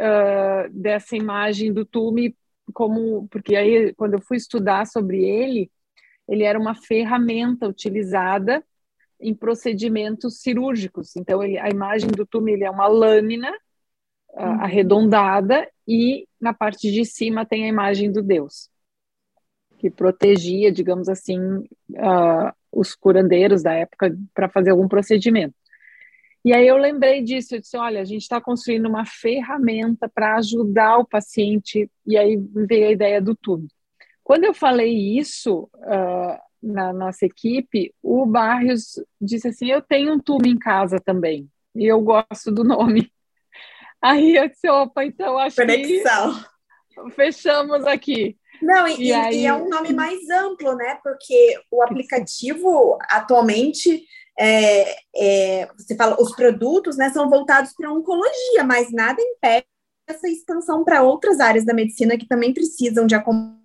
uh, 0.00 0.70
dessa 0.70 1.16
imagem 1.16 1.72
do 1.72 1.84
Tume 1.84 2.36
como 2.72 3.26
porque 3.28 3.56
aí 3.56 3.94
quando 3.94 4.14
eu 4.14 4.20
fui 4.20 4.36
estudar 4.36 4.86
sobre 4.86 5.24
ele, 5.24 5.70
ele 6.28 6.44
era 6.44 6.58
uma 6.58 6.74
ferramenta 6.74 7.66
utilizada 7.66 8.62
em 9.20 9.34
procedimentos 9.34 10.40
cirúrgicos. 10.40 11.16
Então, 11.16 11.42
ele, 11.42 11.58
a 11.58 11.68
imagem 11.68 12.10
do 12.10 12.26
túmulo 12.26 12.62
é 12.62 12.70
uma 12.70 12.86
lâmina 12.86 13.50
uh, 13.50 14.60
arredondada 14.60 15.68
e 15.86 16.26
na 16.40 16.52
parte 16.54 16.92
de 16.92 17.04
cima 17.04 17.44
tem 17.44 17.64
a 17.64 17.68
imagem 17.68 18.12
do 18.12 18.22
Deus, 18.22 18.68
que 19.78 19.90
protegia, 19.90 20.70
digamos 20.70 21.08
assim, 21.08 21.40
uh, 21.40 22.52
os 22.70 22.94
curandeiros 22.94 23.62
da 23.62 23.72
época 23.72 24.16
para 24.34 24.48
fazer 24.48 24.70
algum 24.70 24.86
procedimento. 24.86 25.54
E 26.48 26.54
aí 26.54 26.66
eu 26.66 26.78
lembrei 26.78 27.22
disso, 27.22 27.54
eu 27.54 27.60
disse, 27.60 27.76
olha, 27.76 28.00
a 28.00 28.06
gente 28.06 28.22
está 28.22 28.40
construindo 28.40 28.88
uma 28.88 29.04
ferramenta 29.04 30.08
para 30.08 30.36
ajudar 30.36 30.96
o 30.96 31.04
paciente, 31.04 31.90
e 32.06 32.16
aí 32.16 32.38
veio 32.66 32.88
a 32.88 32.90
ideia 32.90 33.20
do 33.20 33.36
túmulo. 33.36 33.68
Quando 34.24 34.44
eu 34.44 34.54
falei 34.54 35.18
isso, 35.18 35.68
uh, 35.74 36.38
na 36.62 36.90
nossa 36.90 37.26
equipe, 37.26 37.94
o 38.02 38.24
Barrios 38.24 38.94
disse 39.20 39.48
assim: 39.48 39.70
Eu 39.70 39.82
tenho 39.82 40.14
um 40.14 40.18
tubo 40.18 40.48
em 40.48 40.58
casa 40.58 40.98
também, 40.98 41.46
e 41.76 41.84
eu 41.84 42.00
gosto 42.00 42.50
do 42.50 42.64
nome. 42.64 43.12
Aí 44.00 44.36
eu 44.36 44.48
disse: 44.48 44.70
opa, 44.70 45.04
então 45.04 45.36
acho 45.36 45.56
Conexão. 45.56 46.32
que 46.32 47.10
fechamos 47.10 47.84
aqui. 47.84 48.38
Não, 48.62 48.88
e, 48.88 49.08
e, 49.08 49.12
aí... 49.12 49.42
e, 49.42 49.46
é 49.46 49.52
um 49.52 49.68
nome 49.68 49.92
mais 49.92 50.18
amplo, 50.30 50.74
né? 50.74 50.98
Porque 51.02 51.60
o 51.70 51.82
aplicativo 51.82 52.96
atualmente 53.10 54.06
é, 54.38 54.96
é, 55.16 55.68
você 55.76 55.96
fala, 55.96 56.16
os 56.20 56.34
produtos 56.34 56.96
né, 56.96 57.10
são 57.10 57.28
voltados 57.28 57.72
para 57.74 57.92
oncologia, 57.92 58.62
mas 58.64 58.92
nada 58.92 59.20
impede 59.20 59.66
essa 60.06 60.28
expansão 60.28 60.84
para 60.84 61.02
outras 61.02 61.40
áreas 61.40 61.64
da 61.64 61.74
medicina 61.74 62.16
que 62.16 62.26
também 62.26 62.54
precisam 62.54 63.06
de 63.06 63.14
acompanhamento 63.14 63.58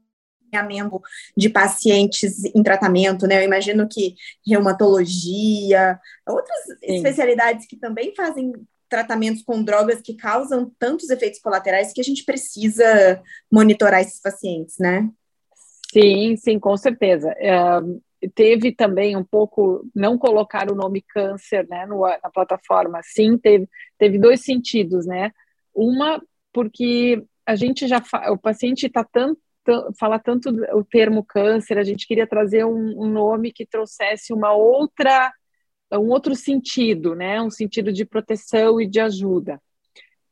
de 1.37 1.49
pacientes 1.49 2.43
em 2.43 2.61
tratamento, 2.61 3.25
né? 3.25 3.39
Eu 3.39 3.47
imagino 3.47 3.87
que 3.89 4.15
reumatologia, 4.45 5.99
outras 6.27 6.59
Sim. 6.65 6.95
especialidades 6.95 7.65
que 7.65 7.77
também 7.77 8.13
fazem 8.13 8.51
tratamentos 8.89 9.41
com 9.41 9.63
drogas 9.63 10.01
que 10.01 10.15
causam 10.15 10.71
tantos 10.77 11.09
efeitos 11.09 11.39
colaterais 11.39 11.93
que 11.93 12.01
a 12.01 12.03
gente 12.03 12.23
precisa 12.23 13.21
monitorar 13.51 14.01
esses 14.01 14.21
pacientes, 14.21 14.75
né? 14.77 15.09
Sim, 15.91 16.35
sim, 16.37 16.59
com 16.59 16.75
certeza. 16.75 17.31
É, 17.37 17.55
teve 18.35 18.73
também 18.73 19.15
um 19.15 19.23
pouco, 19.23 19.85
não 19.95 20.17
colocar 20.17 20.71
o 20.71 20.75
nome 20.75 21.01
câncer 21.01 21.67
né, 21.67 21.85
no, 21.85 22.01
na 22.01 22.29
plataforma, 22.33 23.01
sim, 23.03 23.37
teve, 23.37 23.67
teve 23.97 24.17
dois 24.17 24.43
sentidos, 24.43 25.05
né? 25.05 25.31
Uma, 25.73 26.21
porque 26.51 27.23
a 27.45 27.55
gente 27.55 27.87
já, 27.87 28.01
o 28.29 28.37
paciente 28.37 28.85
está 28.85 29.03
tanto 29.03 29.41
fala 29.97 30.19
tanto 30.19 30.49
o 30.73 30.83
termo 30.83 31.23
câncer, 31.23 31.77
a 31.77 31.83
gente 31.83 32.05
queria 32.05 32.27
trazer 32.27 32.65
um, 32.65 33.01
um, 33.01 33.07
nome 33.07 33.49
que 33.49 33.65
trouxesse 33.65 34.33
uma 34.33 34.51
outra, 34.51 35.31
um 35.93 36.09
outro 36.09 36.35
sentido, 36.35 37.15
né? 37.15 37.41
Um 37.41 37.49
sentido 37.49 37.91
de 37.93 38.03
proteção 38.03 38.81
e 38.81 38.85
de 38.85 38.99
ajuda. 38.99 39.61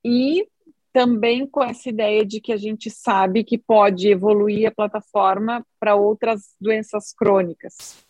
E 0.03 0.45
também 0.93 1.48
com 1.48 1.63
essa 1.63 1.89
ideia 1.89 2.25
de 2.25 2.41
que 2.41 2.51
a 2.51 2.57
gente 2.57 2.89
sabe 2.89 3.43
que 3.43 3.57
pode 3.57 4.10
evoluir 4.10 4.67
a 4.67 4.71
plataforma 4.71 5.65
para 5.79 5.95
outras 5.95 6.55
doenças 6.60 7.13
crônicas. 7.13 8.05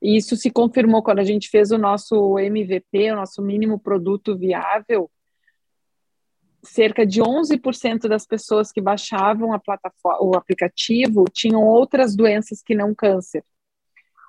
E 0.00 0.16
isso 0.16 0.36
se 0.36 0.50
confirmou 0.50 1.02
quando 1.02 1.20
a 1.20 1.24
gente 1.24 1.48
fez 1.48 1.70
o 1.70 1.78
nosso 1.78 2.38
MVP, 2.38 3.10
o 3.10 3.16
nosso 3.16 3.42
mínimo 3.42 3.78
produto 3.78 4.36
viável, 4.36 5.10
cerca 6.62 7.06
de 7.06 7.22
11% 7.22 8.08
das 8.08 8.26
pessoas 8.26 8.70
que 8.70 8.80
baixavam 8.80 9.52
a 9.52 9.58
plataforma, 9.58 10.22
o 10.22 10.36
aplicativo 10.36 11.24
tinham 11.32 11.62
outras 11.62 12.14
doenças 12.14 12.62
que 12.62 12.74
não 12.74 12.94
câncer. 12.94 13.42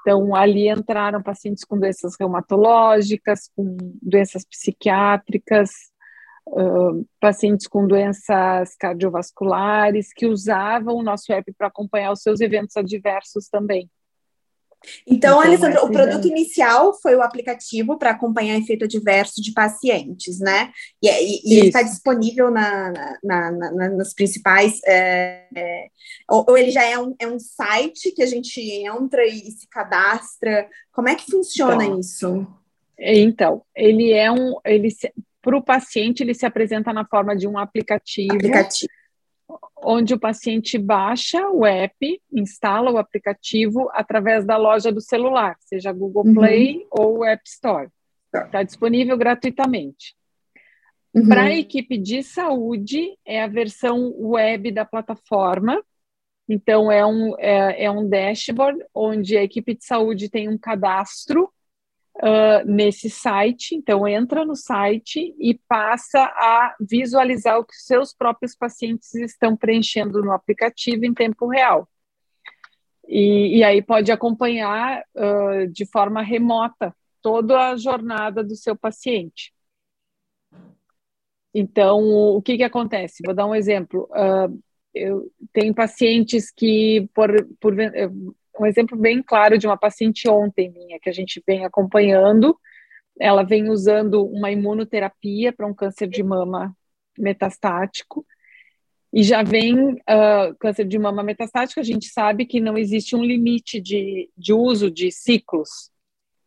Então, 0.02 0.34
ali 0.34 0.70
entraram 0.70 1.22
pacientes 1.22 1.66
com 1.66 1.78
doenças 1.78 2.16
reumatológicas, 2.18 3.52
com 3.54 3.76
doenças 4.02 4.46
psiquiátricas, 4.46 5.72
uh, 6.48 7.06
pacientes 7.20 7.68
com 7.68 7.88
doenças 7.88 8.76
cardiovasculares, 8.76 10.14
que 10.14 10.26
usavam 10.26 10.96
o 10.96 11.04
nosso 11.04 11.32
app 11.32 11.52
para 11.58 11.68
acompanhar 11.68 12.12
os 12.12 12.22
seus 12.22 12.42
eventos 12.42 12.76
adversos 12.78 13.48
também. 13.50 13.90
Então, 15.06 15.32
então 15.32 15.42
Alessandra, 15.42 15.84
o 15.84 15.92
produto 15.92 16.28
inicial 16.28 16.94
foi 17.02 17.16
o 17.16 17.22
aplicativo 17.22 17.98
para 17.98 18.12
acompanhar 18.12 18.58
efeito 18.58 18.86
adverso 18.86 19.42
de 19.42 19.52
pacientes, 19.52 20.40
né? 20.40 20.72
E, 21.02 21.08
e, 21.10 21.42
e 21.44 21.60
ele 21.60 21.68
está 21.68 21.82
disponível 21.82 22.52
na, 22.52 22.94
na, 23.24 23.52
na, 23.52 23.90
nas 23.90 24.14
principais. 24.14 24.80
É, 24.86 25.46
é, 25.56 25.88
ou, 26.30 26.46
ou, 26.48 26.58
ele 26.58 26.72
já 26.72 26.84
é 26.84 26.98
um, 27.00 27.16
é 27.20 27.28
um 27.28 27.40
site 27.40 28.12
que 28.12 28.22
a 28.22 28.28
gente 28.28 28.62
entra 28.62 29.26
e 29.26 29.52
se 29.52 29.68
cadastra. 29.68 30.70
Como 30.92 31.10
é 31.10 31.16
que 31.16 31.30
funciona 31.30 31.84
então, 31.84 32.00
isso? 32.00 32.48
Então, 33.00 33.62
ele 33.76 34.12
é 34.12 34.32
um. 34.32 34.56
Ele 34.66 34.90
para 35.48 35.58
o 35.58 35.64
paciente, 35.64 36.22
ele 36.22 36.34
se 36.34 36.46
apresenta 36.46 36.92
na 36.92 37.06
forma 37.06 37.34
de 37.34 37.48
um 37.48 37.58
aplicativo. 37.58 38.34
Aplicativo 38.34 38.92
onde 39.78 40.14
o 40.14 40.20
paciente 40.20 40.78
baixa 40.78 41.48
o 41.48 41.66
app, 41.66 42.22
instala 42.34 42.92
o 42.92 42.98
aplicativo 42.98 43.90
através 43.94 44.46
da 44.46 44.58
loja 44.58 44.92
do 44.92 45.00
celular, 45.00 45.56
seja 45.62 45.94
Google 45.94 46.26
uhum. 46.26 46.34
Play 46.34 46.86
ou 46.92 47.24
App 47.24 47.42
Store. 47.46 47.88
Está 48.26 48.46
tá 48.48 48.64
disponível 48.64 49.18
gratuitamente. 49.18 50.14
Uhum. 51.14 51.30
Para 51.30 51.44
a 51.44 51.56
equipe 51.56 51.98
de 51.98 52.24
saúde, 52.24 53.18
é 53.26 53.42
a 53.42 53.48
versão 53.48 54.14
web 54.20 54.70
da 54.70 54.84
plataforma. 54.84 55.82
Então, 56.50 56.92
é 56.92 57.06
um, 57.06 57.36
é, 57.40 57.86
é 57.86 57.92
um 57.92 58.10
dashboard 58.10 58.84
onde 58.94 59.38
a 59.38 59.44
equipe 59.44 59.74
de 59.74 59.86
saúde 59.86 60.30
tem 60.30 60.50
um 60.50 60.58
cadastro 60.58 61.50
uh, 62.18 62.66
nesse 62.66 63.10
site. 63.10 63.76
Então, 63.76 64.08
entra 64.08 64.46
no 64.46 64.56
site 64.56 65.36
e 65.40 65.60
passa 65.68 66.24
a 66.24 66.76
visualizar 66.80 67.60
o 67.60 67.66
que 67.66 67.76
seus 67.76 68.14
próprios 68.14 68.56
pacientes 68.56 69.14
estão 69.16 69.56
preenchendo 69.56 70.22
no 70.22 70.32
aplicativo 70.32 71.06
em 71.06 71.14
tempo 71.14 71.48
real. 71.48 71.88
E, 73.08 73.58
e 73.58 73.64
aí 73.64 73.82
pode 73.82 74.12
acompanhar 74.12 75.04
uh, 75.16 75.68
de 75.72 75.86
forma 75.86 76.22
remota 76.22 76.94
toda 77.22 77.72
a 77.72 77.78
jornada 77.78 78.44
do 78.44 78.56
seu 78.56 78.76
paciente. 78.76 79.54
Então, 81.54 82.00
o 82.36 82.42
que, 82.42 82.58
que 82.58 82.64
acontece? 82.64 83.24
Vou 83.26 83.34
dar 83.34 83.48
um 83.48 83.56
exemplo. 83.56 84.08
Uh, 84.12 84.62
eu 84.94 85.32
tenho 85.54 85.74
pacientes 85.74 86.52
que, 86.52 87.10
por, 87.14 87.30
por 87.60 87.74
um 88.64 88.66
exemplo 88.66 88.98
bem 88.98 89.22
claro 89.22 89.58
de 89.58 89.68
uma 89.68 89.78
paciente 89.78 90.28
ontem 90.30 90.72
minha, 90.72 91.00
que 91.00 91.10
a 91.10 91.14
gente 91.14 91.42
vem 91.46 91.66
acompanhando, 91.66 92.58
ela 93.20 93.44
vem 93.44 93.70
usando 93.70 94.26
uma 94.26 94.52
imunoterapia 94.52 95.52
para 95.52 95.68
um 95.68 95.74
câncer 95.74 96.08
de 96.08 96.24
mama 96.24 96.76
metastático, 97.18 98.26
e 99.12 99.24
já 99.24 99.42
vem 99.42 99.94
uh, 99.94 100.56
câncer 100.60 100.86
de 100.86 101.00
mama 101.00 101.24
metastático, 101.24 101.80
a 101.80 101.84
gente 101.84 102.08
sabe 102.08 102.46
que 102.46 102.60
não 102.60 102.78
existe 102.78 103.16
um 103.16 103.24
limite 103.24 103.80
de, 103.80 104.30
de 104.38 104.54
uso 104.54 104.92
de 104.92 105.12
ciclos, 105.12 105.90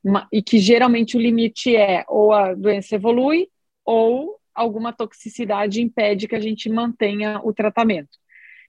uma, 0.05 0.29
e 0.33 0.43
que 0.43 0.59
geralmente 0.59 1.17
o 1.17 1.21
limite 1.21 1.75
é 1.75 2.05
ou 2.09 2.33
a 2.33 2.55
doença 2.55 2.95
evolui, 2.95 3.49
ou 3.85 4.39
alguma 4.55 4.93
toxicidade 4.93 5.83
impede 5.83 6.29
que 6.29 6.35
a 6.35 6.41
gente 6.41 6.69
mantenha 6.69 7.41
o 7.43 7.53
tratamento. 7.53 8.19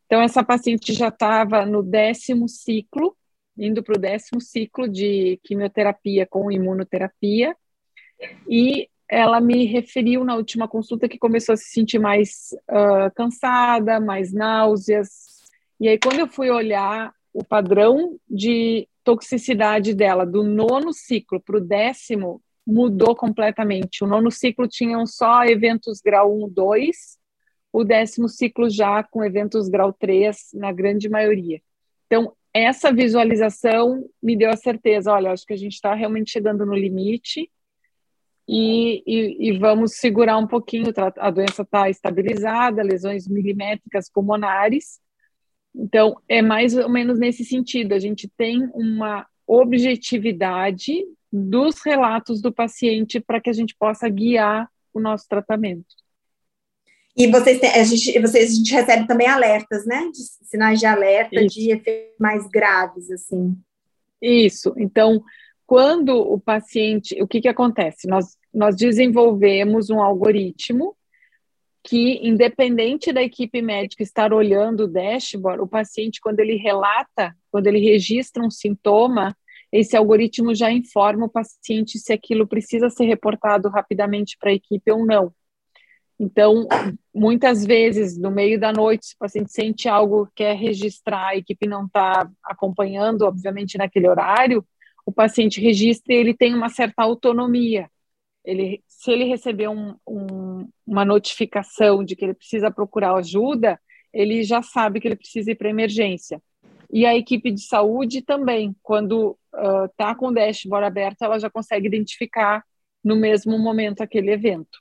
Então, 0.06 0.22
essa 0.22 0.44
paciente 0.44 0.94
já 0.94 1.08
estava 1.10 1.66
no 1.66 1.84
décimo 1.84 2.48
ciclo, 2.48 3.16
indo 3.62 3.84
para 3.84 3.96
o 3.96 4.02
décimo 4.02 4.42
ciclo 4.42 4.90
de 4.90 5.40
quimioterapia 5.44 6.26
com 6.26 6.52
imunoterapia, 6.52 7.56
e 8.50 8.90
ela 9.08 9.40
me 9.40 9.66
referiu 9.66 10.24
na 10.24 10.36
última 10.36 10.68
consulta 10.68 11.08
que 11.08 11.20
começou 11.20 11.54
a 11.54 11.58
se 11.58 11.66
sentir 11.66 12.00
mais 12.00 12.56
uh, 12.70 13.14
cansada, 13.14 14.00
mais 14.00 14.34
náuseas. 14.34 15.10
E 15.80 15.88
aí, 15.88 16.00
quando 16.00 16.20
eu 16.20 16.28
fui 16.28 16.50
olhar 16.50 17.14
o 17.34 17.44
padrão 17.44 18.18
de 18.30 18.88
toxicidade 19.04 19.94
dela 19.94 20.26
do 20.26 20.44
nono 20.44 20.94
ciclo 20.94 21.42
para 21.42 21.58
o 21.58 21.62
décimo, 21.62 22.42
mudou 22.66 23.16
completamente. 23.16 24.04
O 24.04 24.08
nono 24.08 24.32
ciclo 24.32 24.68
tinham 24.68 25.06
só 25.06 25.44
eventos 25.44 26.00
grau 26.02 26.34
1, 26.46 26.50
2, 26.50 26.96
o 27.74 27.84
décimo 27.84 28.30
ciclo 28.30 28.70
já 28.70 29.04
com 29.04 29.24
eventos 29.24 29.70
grau 29.70 29.92
3, 29.94 30.52
na 30.54 30.72
grande 30.72 31.10
maioria. 31.10 31.62
Então, 32.06 32.34
essa 32.54 32.92
visualização 32.92 34.08
me 34.22 34.36
deu 34.36 34.50
a 34.50 34.58
certeza, 34.58 35.12
olha, 35.12 35.32
acho 35.32 35.46
que 35.46 35.54
a 35.54 35.58
gente 35.58 35.74
está 35.74 35.94
realmente 35.94 36.32
chegando 36.32 36.66
no 36.66 36.74
limite 36.74 37.50
e, 38.48 39.04
e, 39.06 39.50
e, 39.50 39.58
vamos 39.58 39.96
segurar 39.96 40.38
um 40.38 40.48
pouquinho, 40.48 40.92
a 41.18 41.32
doença 41.32 41.62
está 41.62 41.90
estabilizada, 41.90 42.84
lesões 42.84 43.28
milimétricas 43.28 44.10
pulmonares, 44.12 45.00
então 45.74 46.18
é 46.28 46.42
mais 46.42 46.76
ou 46.76 46.90
menos 46.90 47.18
nesse 47.18 47.46
sentido, 47.46 47.94
a 47.94 48.00
gente 48.00 48.28
tem 48.28 48.70
uma 48.74 49.26
objetividade 49.48 51.06
dos 51.32 51.82
relatos 51.86 52.42
do 52.42 52.52
paciente 52.52 53.20
para 53.20 53.40
que 53.40 53.50
a 53.50 53.54
gente 53.54 53.76
possa 53.78 54.10
guiar 54.10 54.70
o 54.94 55.00
nosso 55.00 55.28
tratamento. 55.30 56.01
E 57.16 57.28
vocês, 57.28 57.60
têm, 57.60 57.70
a, 57.72 57.84
gente, 57.84 58.20
vocês, 58.20 58.52
a 58.52 58.56
gente 58.56 58.74
recebe 58.74 59.08
também 59.08 59.28
alertas, 59.28 59.86
né? 59.86 60.10
De 60.12 60.48
sinais 60.48 60.80
de 60.80 60.86
alerta 60.86 61.42
Isso. 61.42 61.60
de 61.60 61.72
efeitos 61.72 62.16
mais 62.20 62.48
graves, 62.48 63.12
assim. 63.12 63.58
Isso. 64.22 64.74
Então, 64.78 65.22
quando 65.66 66.16
o 66.18 66.40
paciente, 66.40 67.22
o 67.22 67.28
que, 67.28 67.42
que 67.42 67.48
acontece? 67.48 68.08
Nós, 68.08 68.38
nós 68.54 68.76
desenvolvemos 68.76 69.90
um 69.90 70.02
algoritmo 70.02 70.96
que, 71.84 72.20
independente 72.26 73.12
da 73.12 73.24
equipe 73.24 73.62
médica 73.62 74.04
estar 74.04 74.34
olhando 74.34 74.84
o 74.84 74.88
dashboard, 74.88 75.62
o 75.62 75.68
paciente, 75.68 76.22
quando 76.22 76.40
ele 76.40 76.56
relata, 76.56 77.36
quando 77.50 77.68
ele 77.68 77.80
registra 77.80 78.44
um 78.44 78.52
sintoma, 78.52 79.36
esse 79.72 79.96
algoritmo 79.96 80.54
já 80.54 80.72
informa 80.72 81.26
o 81.26 81.30
paciente 81.30 81.98
se 81.98 82.12
aquilo 82.14 82.46
precisa 82.46 82.90
ser 82.90 83.06
reportado 83.06 83.70
rapidamente 83.70 84.38
para 84.38 84.52
a 84.52 84.54
equipe 84.54 84.92
ou 84.92 85.06
não. 85.06 85.34
Então, 86.24 86.68
muitas 87.12 87.66
vezes, 87.66 88.16
no 88.16 88.30
meio 88.30 88.60
da 88.60 88.72
noite, 88.72 89.08
se 89.08 89.16
o 89.16 89.18
paciente 89.18 89.52
sente 89.52 89.90
algo, 89.90 90.30
quer 90.36 90.56
registrar, 90.56 91.30
a 91.30 91.36
equipe 91.36 91.66
não 91.66 91.88
está 91.88 92.30
acompanhando, 92.44 93.24
obviamente, 93.24 93.76
naquele 93.76 94.08
horário, 94.08 94.64
o 95.04 95.12
paciente 95.12 95.60
registra 95.60 96.14
e 96.14 96.18
ele 96.18 96.36
tem 96.36 96.54
uma 96.54 96.70
certa 96.70 97.02
autonomia. 97.02 97.90
Ele, 98.46 98.84
se 98.88 99.12
ele 99.12 99.24
receber 99.24 99.68
um, 99.68 99.96
um, 100.08 100.70
uma 100.86 101.04
notificação 101.04 102.04
de 102.04 102.16
que 102.16 102.24
ele 102.24 102.36
precisa 102.36 102.70
procurar 102.70 103.16
ajuda, 103.16 103.80
ele 104.14 104.44
já 104.44 104.62
sabe 104.62 105.00
que 105.00 105.08
ele 105.08 105.16
precisa 105.16 105.50
ir 105.50 105.56
para 105.56 105.72
emergência. 105.72 106.40
E 106.94 107.04
a 107.04 107.18
equipe 107.18 107.50
de 107.50 107.62
saúde 107.62 108.22
também, 108.22 108.76
quando 108.84 109.36
está 109.90 110.12
uh, 110.12 110.16
com 110.16 110.28
o 110.28 110.32
dashboard 110.32 110.86
aberto, 110.86 111.24
ela 111.24 111.40
já 111.40 111.50
consegue 111.50 111.88
identificar 111.88 112.64
no 113.04 113.16
mesmo 113.16 113.58
momento 113.58 114.02
aquele 114.02 114.30
evento. 114.30 114.81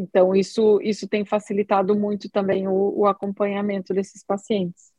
Então, 0.00 0.34
isso, 0.34 0.80
isso 0.82 1.06
tem 1.06 1.26
facilitado 1.26 1.94
muito 1.94 2.30
também 2.30 2.66
o, 2.66 3.00
o 3.00 3.06
acompanhamento 3.06 3.92
desses 3.92 4.24
pacientes. 4.24 4.90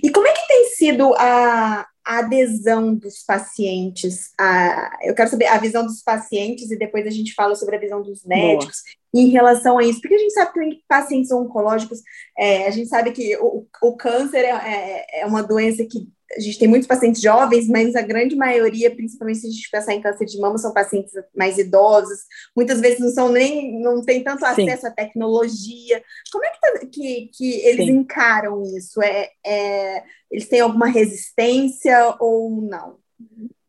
E 0.00 0.10
como 0.12 0.28
é 0.28 0.32
que 0.32 0.46
tem 0.46 0.64
sido 0.66 1.12
a, 1.14 1.84
a 2.06 2.18
adesão 2.20 2.94
dos 2.94 3.24
pacientes? 3.24 4.30
A, 4.38 4.98
eu 5.02 5.16
quero 5.16 5.28
saber 5.28 5.46
a 5.46 5.58
visão 5.58 5.84
dos 5.84 6.00
pacientes 6.00 6.70
e 6.70 6.78
depois 6.78 7.04
a 7.08 7.10
gente 7.10 7.34
fala 7.34 7.56
sobre 7.56 7.74
a 7.74 7.80
visão 7.80 8.00
dos 8.00 8.24
médicos 8.24 8.82
Boa. 9.12 9.24
em 9.24 9.30
relação 9.30 9.76
a 9.76 9.82
isso, 9.82 10.00
porque 10.00 10.14
a 10.14 10.18
gente 10.18 10.32
sabe 10.32 10.52
que 10.52 10.84
pacientes 10.86 11.32
oncológicos, 11.32 12.00
é, 12.38 12.68
a 12.68 12.70
gente 12.70 12.88
sabe 12.88 13.10
que 13.10 13.36
o, 13.38 13.66
o 13.82 13.96
câncer 13.96 14.44
é, 14.44 14.50
é, 14.50 15.22
é 15.22 15.26
uma 15.26 15.42
doença 15.42 15.84
que 15.84 16.08
a 16.36 16.40
gente 16.40 16.58
tem 16.58 16.68
muitos 16.68 16.86
pacientes 16.86 17.22
jovens, 17.22 17.68
mas 17.68 17.96
a 17.96 18.02
grande 18.02 18.36
maioria, 18.36 18.94
principalmente 18.94 19.38
se 19.38 19.46
a 19.46 19.50
gente 19.50 19.70
pensar 19.70 19.94
em 19.94 20.00
câncer 20.00 20.26
de 20.26 20.38
mama, 20.38 20.58
são 20.58 20.74
pacientes 20.74 21.12
mais 21.34 21.56
idosos, 21.56 22.20
muitas 22.54 22.80
vezes 22.80 23.00
não 23.00 23.08
são 23.08 23.32
nem, 23.32 23.80
não 23.80 24.04
tem 24.04 24.22
tanto 24.22 24.44
acesso 24.44 24.82
Sim. 24.82 24.86
à 24.86 24.90
tecnologia. 24.90 26.02
Como 26.30 26.44
é 26.44 26.50
que, 26.50 26.60
tá, 26.60 26.86
que, 26.92 27.30
que 27.34 27.66
eles 27.66 27.86
Sim. 27.86 27.92
encaram 27.92 28.62
isso? 28.76 29.02
É, 29.02 29.30
é, 29.44 30.02
eles 30.30 30.48
têm 30.48 30.60
alguma 30.60 30.86
resistência 30.86 32.14
ou 32.20 32.60
não? 32.60 32.98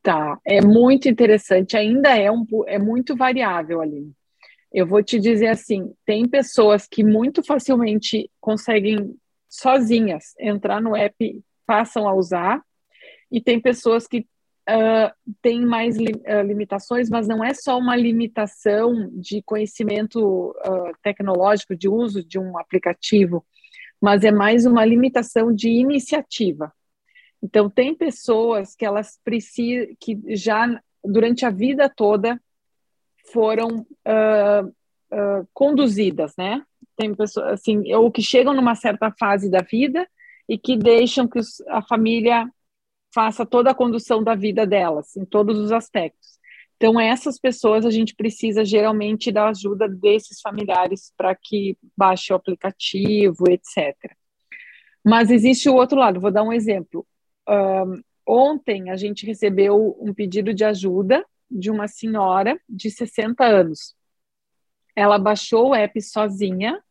Tá, 0.03 0.37
é 0.45 0.61
muito 0.61 1.07
interessante, 1.07 1.77
ainda 1.77 2.17
é, 2.17 2.29
um, 2.31 2.45
é 2.67 2.77
muito 2.77 3.15
variável 3.15 3.81
ali. 3.81 4.11
Eu 4.71 4.85
vou 4.85 5.01
te 5.01 5.19
dizer 5.19 5.47
assim, 5.47 5.93
tem 6.05 6.27
pessoas 6.27 6.87
que 6.87 7.03
muito 7.03 7.41
facilmente 7.43 8.29
conseguem 8.39 9.15
sozinhas 9.47 10.35
entrar 10.39 10.79
no 10.79 10.95
app 10.95 11.41
passam 11.69 12.07
a 12.07 12.15
usar, 12.15 12.63
e 13.31 13.39
tem 13.39 13.59
pessoas 13.61 14.07
que 14.07 14.21
uh, 14.67 15.13
têm 15.39 15.63
mais 15.63 15.97
li 15.97 16.13
uh, 16.13 16.41
limitações, 16.43 17.11
mas 17.11 17.27
não 17.27 17.43
é 17.43 17.53
só 17.53 17.77
uma 17.77 17.95
limitação 17.95 19.07
de 19.13 19.43
conhecimento 19.43 20.19
uh, 20.49 20.91
tecnológico, 21.03 21.75
de 21.75 21.87
uso 21.87 22.23
de 22.23 22.39
um 22.39 22.57
aplicativo, 22.57 23.45
mas 24.01 24.23
é 24.23 24.31
mais 24.31 24.65
uma 24.65 24.83
limitação 24.83 25.53
de 25.53 25.69
iniciativa. 25.69 26.73
Então, 27.39 27.69
tem 27.69 27.93
pessoas 27.93 28.75
que 28.75 28.83
elas 28.83 29.19
precisam, 29.23 29.95
que 29.99 30.19
já 30.35 30.81
durante 31.05 31.45
a 31.45 31.51
vida 31.51 31.87
toda 31.87 32.41
foram 33.31 33.85
conduzidas, 35.53 36.33
né? 36.37 36.63
Tem 36.97 37.13
pessoas 37.13 37.53
assim, 37.53 37.93
ou 37.93 38.11
que 38.11 38.21
chegam 38.21 38.53
numa 38.53 38.75
certa 38.75 39.11
fase 39.11 39.49
da 39.49 39.61
vida 39.61 40.07
e 40.49 40.57
que 40.57 40.75
deixam 40.75 41.27
que 41.27 41.39
a 41.67 41.81
família 41.83 42.51
faça 43.13 43.45
toda 43.45 43.69
a 43.69 43.75
condução 43.75 44.23
da 44.23 44.33
vida 44.33 44.65
delas, 44.65 45.15
em 45.15 45.23
todos 45.23 45.59
os 45.59 45.71
aspectos. 45.71 46.39
Então, 46.75 46.99
essas 46.99 47.39
pessoas 47.39 47.85
a 47.85 47.91
gente 47.91 48.15
precisa 48.15 48.65
geralmente 48.65 49.31
da 49.31 49.49
ajuda 49.49 49.87
desses 49.87 50.41
familiares 50.41 51.13
para 51.15 51.35
que 51.35 51.77
baixe 51.95 52.33
o 52.33 52.35
aplicativo, 52.35 53.43
etc. 53.49 53.95
Mas 55.05 55.29
existe 55.29 55.69
o 55.69 55.75
outro 55.75 55.99
lado, 55.99 56.19
vou 56.19 56.31
dar 56.31 56.43
um 56.43 56.53
exemplo. 56.53 57.05
Um, 57.47 58.01
ontem 58.25 58.89
a 58.89 58.95
gente 58.95 59.25
recebeu 59.25 59.97
um 59.99 60.13
pedido 60.13 60.53
de 60.53 60.63
ajuda 60.63 61.23
de 61.51 61.69
uma 61.69 61.87
senhora 61.87 62.59
de 62.67 62.89
60 62.89 63.43
anos. 63.43 63.93
Ela 64.95 65.19
baixou 65.19 65.69
o 65.69 65.75
app 65.75 66.01
sozinha 66.01 66.81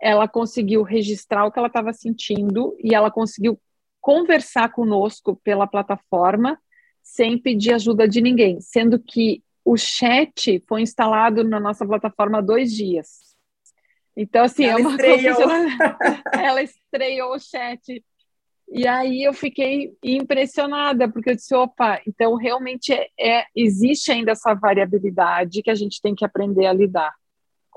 ela 0.00 0.26
conseguiu 0.26 0.82
registrar 0.82 1.44
o 1.44 1.52
que 1.52 1.58
ela 1.58 1.68
estava 1.68 1.92
sentindo 1.92 2.74
e 2.82 2.94
ela 2.94 3.10
conseguiu 3.10 3.60
conversar 4.00 4.72
conosco 4.72 5.36
pela 5.44 5.66
plataforma 5.66 6.58
sem 7.02 7.36
pedir 7.36 7.74
ajuda 7.74 8.08
de 8.08 8.20
ninguém, 8.20 8.60
sendo 8.60 8.98
que 8.98 9.42
o 9.64 9.76
chat 9.76 10.62
foi 10.66 10.82
instalado 10.82 11.44
na 11.44 11.60
nossa 11.60 11.86
plataforma 11.86 12.38
há 12.38 12.40
dois 12.40 12.72
dias. 12.72 13.30
Então, 14.16 14.42
assim, 14.42 14.64
é 14.64 14.68
ela 14.68 14.80
é 14.80 14.82
uma 14.82 14.90
estreou. 14.90 15.50
ela 16.32 16.62
estreou 16.62 17.34
o 17.34 17.38
chat. 17.38 18.04
E 18.72 18.86
aí 18.86 19.22
eu 19.24 19.32
fiquei 19.32 19.92
impressionada, 20.02 21.10
porque 21.10 21.30
eu 21.30 21.34
disse, 21.34 21.54
opa, 21.54 22.00
então 22.06 22.36
realmente 22.36 22.92
é, 22.92 23.08
é, 23.18 23.44
existe 23.54 24.12
ainda 24.12 24.32
essa 24.32 24.54
variabilidade 24.54 25.62
que 25.62 25.70
a 25.70 25.74
gente 25.74 26.00
tem 26.00 26.14
que 26.14 26.24
aprender 26.24 26.66
a 26.66 26.72
lidar 26.72 27.12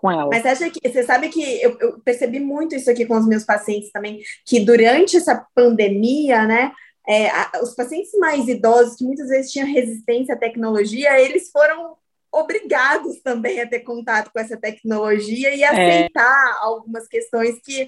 com 0.03 0.11
ela. 0.11 0.27
Mas 0.29 0.45
acha 0.45 0.69
que 0.69 0.89
você 0.89 1.01
sabe 1.03 1.29
que 1.29 1.41
eu, 1.63 1.77
eu, 1.79 1.99
percebi 2.01 2.37
muito 2.37 2.75
isso 2.75 2.91
aqui 2.91 3.05
com 3.05 3.15
os 3.15 3.25
meus 3.25 3.45
pacientes 3.45 3.89
também, 3.89 4.19
que 4.45 4.59
durante 4.59 5.15
essa 5.15 5.47
pandemia, 5.55 6.45
né, 6.45 6.73
é, 7.07 7.29
a, 7.29 7.51
os 7.63 7.73
pacientes 7.73 8.11
mais 8.19 8.49
idosos 8.49 8.97
que 8.97 9.05
muitas 9.05 9.29
vezes 9.29 9.53
tinham 9.53 9.65
resistência 9.65 10.35
à 10.35 10.37
tecnologia, 10.37 11.17
eles 11.21 11.49
foram 11.49 11.95
obrigados 12.33 13.21
também 13.21 13.61
a 13.61 13.67
ter 13.67 13.81
contato 13.81 14.31
com 14.33 14.39
essa 14.39 14.57
tecnologia 14.57 15.53
e 15.53 15.61
é. 15.61 15.67
aceitar 15.67 16.57
é. 16.59 16.65
algumas 16.65 17.07
questões 17.07 17.59
que 17.63 17.87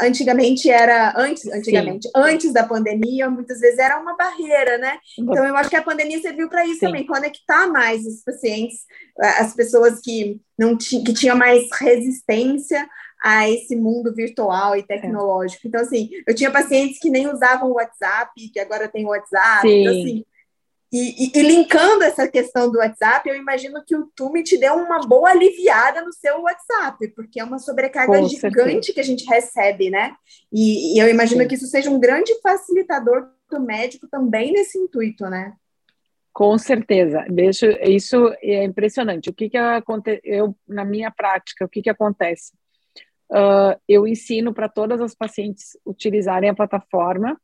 antigamente 0.00 0.70
era 0.70 1.12
antes 1.14 1.46
antigamente 1.52 2.08
Sim. 2.08 2.12
antes 2.16 2.52
da 2.54 2.64
pandemia 2.64 3.28
muitas 3.28 3.60
vezes 3.60 3.78
era 3.78 4.00
uma 4.00 4.16
barreira 4.16 4.78
né 4.78 4.98
então 5.18 5.44
eu 5.44 5.54
acho 5.56 5.68
que 5.68 5.76
a 5.76 5.82
pandemia 5.82 6.20
serviu 6.22 6.48
para 6.48 6.64
isso 6.64 6.80
Sim. 6.80 6.86
também 6.86 7.06
conectar 7.06 7.66
mais 7.66 8.06
os 8.06 8.24
pacientes 8.24 8.78
as 9.38 9.54
pessoas 9.54 10.00
que 10.00 10.40
não 10.58 10.76
que 10.76 11.12
tinham 11.12 11.36
mais 11.36 11.68
resistência 11.78 12.88
a 13.22 13.48
esse 13.48 13.76
mundo 13.76 14.12
virtual 14.12 14.74
e 14.74 14.82
tecnológico. 14.82 15.64
É. 15.64 15.68
Então, 15.68 15.80
assim, 15.80 16.10
eu 16.26 16.34
tinha 16.34 16.50
pacientes 16.50 16.98
que 16.98 17.08
nem 17.08 17.32
usavam 17.32 17.70
o 17.70 17.74
WhatsApp, 17.74 18.32
que 18.52 18.58
agora 18.58 18.88
tem 18.88 19.04
o 19.04 19.10
WhatsApp. 19.10 19.68
Então, 19.68 19.70
Sim. 19.70 19.80
Então, 19.80 19.92
assim, 19.92 20.24
e, 20.92 21.24
e, 21.24 21.32
e, 21.34 21.42
linkando 21.42 22.04
essa 22.04 22.28
questão 22.28 22.70
do 22.70 22.76
WhatsApp, 22.78 23.26
eu 23.26 23.34
imagino 23.34 23.82
que 23.82 23.96
o 23.96 24.10
Tume 24.14 24.42
te 24.42 24.58
deu 24.58 24.74
uma 24.74 25.00
boa 25.00 25.30
aliviada 25.30 26.02
no 26.02 26.12
seu 26.12 26.42
WhatsApp, 26.42 27.08
porque 27.14 27.40
é 27.40 27.44
uma 27.44 27.58
sobrecarga 27.58 28.18
Com 28.18 28.28
gigante 28.28 28.60
certeza. 28.60 28.92
que 28.92 29.00
a 29.00 29.02
gente 29.02 29.24
recebe, 29.24 29.88
né? 29.88 30.14
E, 30.52 30.94
e 30.94 30.98
eu 30.98 31.08
imagino 31.08 31.40
Sim. 31.42 31.48
que 31.48 31.54
isso 31.54 31.66
seja 31.66 31.88
um 31.88 31.98
grande 31.98 32.38
facilitador 32.42 33.26
do 33.50 33.58
médico 33.58 34.06
também 34.06 34.52
nesse 34.52 34.76
intuito, 34.76 35.24
né? 35.30 35.54
Com 36.30 36.58
certeza, 36.58 37.24
deixa 37.28 37.70
isso 37.88 38.30
é 38.42 38.62
impressionante. 38.62 39.30
O 39.30 39.34
que 39.34 39.48
que 39.48 39.56
acontece? 39.56 40.20
Eu 40.22 40.54
na 40.68 40.84
minha 40.84 41.10
prática, 41.10 41.64
o 41.64 41.68
que 41.68 41.80
que 41.80 41.90
acontece? 41.90 42.52
Uh, 43.30 43.80
eu 43.88 44.06
ensino 44.06 44.52
para 44.52 44.68
todas 44.68 45.00
as 45.00 45.14
pacientes 45.14 45.76
utilizarem 45.86 46.50
a 46.50 46.54
plataforma 46.54 47.38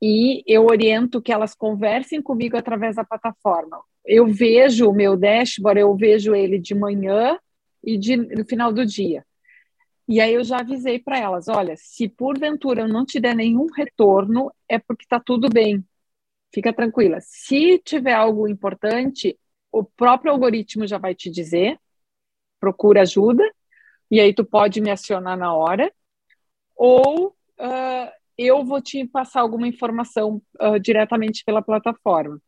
e 0.00 0.42
eu 0.46 0.66
oriento 0.66 1.20
que 1.20 1.32
elas 1.32 1.54
conversem 1.54 2.22
comigo 2.22 2.56
através 2.56 2.96
da 2.96 3.04
plataforma. 3.04 3.80
Eu 4.04 4.26
vejo 4.26 4.88
o 4.88 4.94
meu 4.94 5.16
dashboard, 5.16 5.80
eu 5.80 5.94
vejo 5.94 6.34
ele 6.34 6.58
de 6.58 6.74
manhã 6.74 7.38
e 7.82 7.98
de, 7.98 8.16
no 8.16 8.44
final 8.44 8.72
do 8.72 8.86
dia. 8.86 9.24
E 10.08 10.20
aí 10.20 10.32
eu 10.32 10.42
já 10.42 10.60
avisei 10.60 10.98
para 10.98 11.18
elas, 11.18 11.48
olha, 11.48 11.74
se 11.76 12.08
porventura 12.08 12.82
eu 12.82 12.88
não 12.88 13.04
te 13.04 13.20
der 13.20 13.36
nenhum 13.36 13.66
retorno, 13.66 14.50
é 14.66 14.78
porque 14.78 15.04
está 15.04 15.20
tudo 15.20 15.50
bem. 15.50 15.84
Fica 16.52 16.72
tranquila. 16.72 17.18
Se 17.20 17.78
tiver 17.78 18.14
algo 18.14 18.48
importante, 18.48 19.38
o 19.70 19.84
próprio 19.84 20.32
algoritmo 20.32 20.86
já 20.86 20.96
vai 20.96 21.14
te 21.14 21.30
dizer, 21.30 21.78
procura 22.58 23.02
ajuda, 23.02 23.44
e 24.10 24.18
aí 24.18 24.32
tu 24.32 24.44
pode 24.44 24.80
me 24.80 24.90
acionar 24.90 25.36
na 25.36 25.54
hora, 25.54 25.92
ou 26.74 27.36
uh, 27.60 28.17
eu 28.38 28.64
vou 28.64 28.80
te 28.80 29.04
passar 29.06 29.40
alguma 29.40 29.66
informação 29.66 30.40
uh, 30.62 30.78
diretamente 30.78 31.42
pela 31.44 31.60
plataforma. 31.60 32.40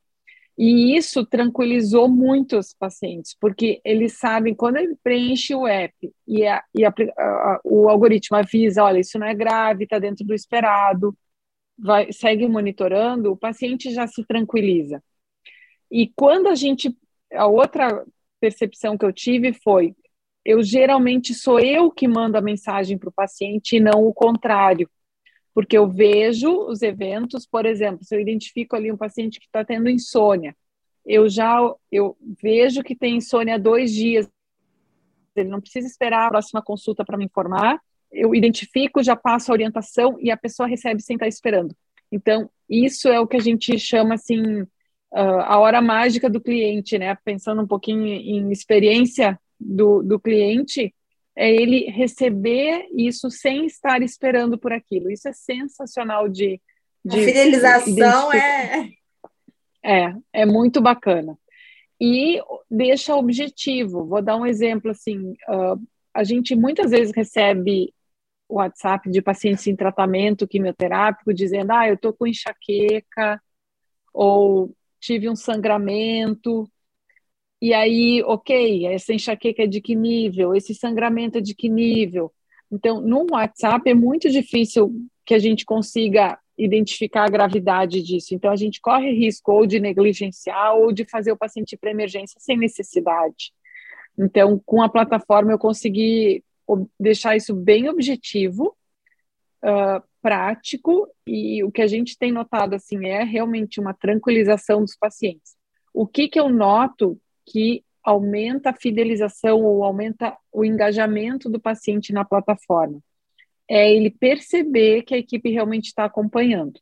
E 0.56 0.96
isso 0.96 1.24
tranquilizou 1.24 2.08
muito 2.08 2.58
os 2.58 2.74
pacientes, 2.74 3.34
porque 3.40 3.80
eles 3.84 4.18
sabem, 4.18 4.54
quando 4.54 4.76
ele 4.76 4.94
preenche 5.02 5.54
o 5.54 5.66
app 5.66 5.94
e, 6.28 6.46
a, 6.46 6.62
e 6.74 6.84
a, 6.84 6.92
a, 7.18 7.60
o 7.64 7.88
algoritmo 7.88 8.36
avisa, 8.36 8.84
olha, 8.84 9.00
isso 9.00 9.18
não 9.18 9.26
é 9.26 9.34
grave, 9.34 9.84
está 9.84 9.98
dentro 9.98 10.24
do 10.24 10.34
esperado, 10.34 11.16
vai, 11.78 12.12
segue 12.12 12.46
monitorando, 12.46 13.32
o 13.32 13.36
paciente 13.36 13.90
já 13.92 14.06
se 14.06 14.24
tranquiliza. 14.24 15.02
E 15.90 16.12
quando 16.14 16.48
a 16.48 16.54
gente, 16.54 16.94
a 17.32 17.46
outra 17.46 18.04
percepção 18.38 18.98
que 18.98 19.04
eu 19.04 19.12
tive 19.12 19.54
foi, 19.54 19.94
eu 20.44 20.62
geralmente 20.62 21.32
sou 21.34 21.58
eu 21.58 21.90
que 21.90 22.06
mando 22.06 22.36
a 22.36 22.42
mensagem 22.42 22.98
para 22.98 23.08
o 23.08 23.12
paciente 23.12 23.76
e 23.76 23.80
não 23.80 24.04
o 24.06 24.12
contrário 24.12 24.88
porque 25.54 25.76
eu 25.76 25.88
vejo 25.88 26.50
os 26.66 26.82
eventos, 26.82 27.46
por 27.46 27.66
exemplo, 27.66 28.04
se 28.04 28.14
eu 28.14 28.20
identifico 28.20 28.76
ali 28.76 28.90
um 28.90 28.96
paciente 28.96 29.40
que 29.40 29.46
está 29.46 29.64
tendo 29.64 29.88
insônia, 29.88 30.56
eu 31.04 31.28
já 31.28 31.58
eu 31.90 32.16
vejo 32.42 32.82
que 32.82 32.94
tem 32.94 33.16
insônia 33.16 33.58
dois 33.58 33.92
dias, 33.92 34.28
ele 35.34 35.48
não 35.48 35.60
precisa 35.60 35.86
esperar 35.86 36.26
a 36.26 36.30
próxima 36.30 36.62
consulta 36.62 37.04
para 37.04 37.16
me 37.16 37.24
informar, 37.24 37.80
eu 38.12 38.34
identifico, 38.34 39.02
já 39.02 39.14
passo 39.14 39.50
a 39.50 39.54
orientação 39.54 40.16
e 40.20 40.30
a 40.30 40.36
pessoa 40.36 40.68
recebe 40.68 41.00
sem 41.00 41.14
estar 41.14 41.26
tá 41.26 41.28
esperando. 41.28 41.74
Então, 42.10 42.50
isso 42.68 43.08
é 43.08 43.20
o 43.20 43.26
que 43.26 43.36
a 43.36 43.40
gente 43.40 43.78
chama 43.78 44.14
assim 44.14 44.62
uh, 44.62 45.40
a 45.44 45.58
hora 45.58 45.80
mágica 45.80 46.28
do 46.28 46.40
cliente, 46.40 46.98
né? 46.98 47.16
Pensando 47.24 47.62
um 47.62 47.66
pouquinho 47.66 48.06
em 48.06 48.50
experiência 48.50 49.38
do, 49.58 50.02
do 50.02 50.18
cliente, 50.18 50.92
é 51.40 51.50
ele 51.50 51.90
receber 51.90 52.86
isso 52.94 53.30
sem 53.30 53.64
estar 53.64 54.02
esperando 54.02 54.58
por 54.58 54.74
aquilo. 54.74 55.10
Isso 55.10 55.26
é 55.26 55.32
sensacional 55.32 56.28
de. 56.28 56.60
de 57.02 57.18
a 57.18 57.24
fidelização 57.24 58.30
é. 58.30 58.90
É, 59.82 60.14
é 60.34 60.44
muito 60.44 60.82
bacana. 60.82 61.38
E 61.98 62.38
deixa 62.70 63.16
objetivo. 63.16 64.04
Vou 64.04 64.20
dar 64.20 64.36
um 64.36 64.44
exemplo 64.44 64.90
assim. 64.90 65.30
Uh, 65.48 65.82
a 66.12 66.24
gente 66.24 66.54
muitas 66.54 66.90
vezes 66.90 67.14
recebe 67.16 67.90
WhatsApp 68.46 69.10
de 69.10 69.22
pacientes 69.22 69.66
em 69.66 69.74
tratamento 69.74 70.46
quimioterápico 70.46 71.32
dizendo: 71.32 71.70
ah, 71.70 71.88
eu 71.88 71.94
estou 71.94 72.12
com 72.12 72.26
enxaqueca, 72.26 73.40
ou 74.12 74.76
tive 75.00 75.26
um 75.26 75.36
sangramento, 75.36 76.70
e 77.60 77.74
aí, 77.74 78.22
ok, 78.24 78.86
essa 78.86 79.12
enxaqueca 79.12 79.64
é 79.64 79.66
de 79.66 79.80
que 79.80 79.94
nível? 79.94 80.54
Esse 80.54 80.74
sangramento 80.74 81.38
é 81.38 81.40
de 81.40 81.54
que 81.54 81.68
nível? 81.68 82.32
Então, 82.72 83.00
no 83.00 83.26
WhatsApp 83.30 83.88
é 83.90 83.94
muito 83.94 84.30
difícil 84.30 84.94
que 85.26 85.34
a 85.34 85.38
gente 85.38 85.64
consiga 85.64 86.38
identificar 86.56 87.24
a 87.24 87.30
gravidade 87.30 88.02
disso. 88.02 88.34
Então, 88.34 88.50
a 88.50 88.56
gente 88.56 88.80
corre 88.80 89.12
risco 89.12 89.52
ou 89.52 89.66
de 89.66 89.78
negligenciar 89.78 90.74
ou 90.74 90.92
de 90.92 91.04
fazer 91.04 91.32
o 91.32 91.36
paciente 91.36 91.76
para 91.76 91.90
emergência 91.90 92.40
sem 92.40 92.56
necessidade. 92.56 93.52
Então, 94.18 94.60
com 94.64 94.82
a 94.82 94.88
plataforma, 94.88 95.52
eu 95.52 95.58
consegui 95.58 96.42
deixar 96.98 97.36
isso 97.36 97.54
bem 97.54 97.88
objetivo, 97.88 98.76
uh, 99.64 100.02
prático, 100.22 101.08
e 101.26 101.64
o 101.64 101.70
que 101.70 101.82
a 101.82 101.86
gente 101.86 102.16
tem 102.16 102.30
notado 102.30 102.74
assim 102.74 103.06
é 103.06 103.24
realmente 103.24 103.80
uma 103.80 103.94
tranquilização 103.94 104.80
dos 104.80 104.96
pacientes. 104.96 105.56
O 105.92 106.06
que, 106.06 106.28
que 106.28 106.38
eu 106.38 106.48
noto 106.48 107.20
que 107.50 107.84
aumenta 108.02 108.70
a 108.70 108.74
fidelização 108.74 109.62
ou 109.62 109.82
aumenta 109.82 110.36
o 110.52 110.64
engajamento 110.64 111.50
do 111.50 111.60
paciente 111.60 112.12
na 112.12 112.24
plataforma. 112.24 113.00
É 113.68 113.92
ele 113.92 114.10
perceber 114.10 115.02
que 115.02 115.14
a 115.14 115.18
equipe 115.18 115.50
realmente 115.50 115.86
está 115.86 116.04
acompanhando. 116.04 116.80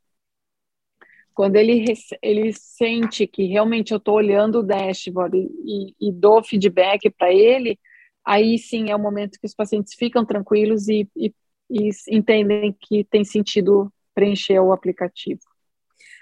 Quando 1.35 1.57
ele, 1.57 1.85
ele 2.21 2.53
sente 2.53 3.27
que 3.27 3.47
realmente 3.47 3.93
eu 3.93 3.99
estou 3.99 4.17
olhando 4.17 4.59
o 4.59 4.63
dashboard 4.63 5.39
e, 5.39 5.95
e, 6.01 6.09
e 6.09 6.13
dou 6.13 6.43
feedback 6.43 7.11
para 7.11 7.33
ele, 7.33 7.79
aí 8.25 8.59
sim 8.59 8.91
é 8.91 8.97
o 8.97 8.99
momento 8.99 9.39
que 9.41 9.47
os 9.47 9.55
pacientes 9.55 9.95
ficam 9.95 10.25
tranquilos 10.25 10.89
e, 10.89 11.09
e, 11.17 11.33
e 11.71 11.91
entendem 12.11 12.77
que 12.79 13.05
tem 13.05 13.25
sentido 13.25 13.93
preencher 14.15 14.59
o 14.59 14.73
aplicativo. 14.73 15.41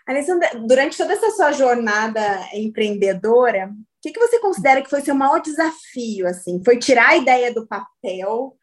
Alessandra, 0.06 0.50
durante 0.66 0.96
toda 0.96 1.14
essa 1.14 1.30
sua 1.30 1.50
jornada 1.50 2.20
empreendedora, 2.54 3.74
que, 4.06 4.12
que 4.12 4.20
você 4.20 4.38
considera 4.38 4.82
que 4.82 4.90
foi 4.90 5.00
seu 5.00 5.14
maior 5.14 5.40
desafio? 5.40 6.26
Assim, 6.26 6.62
foi 6.64 6.78
tirar 6.78 7.10
a 7.10 7.16
ideia 7.16 7.52
do 7.52 7.66
papel? 7.66 8.56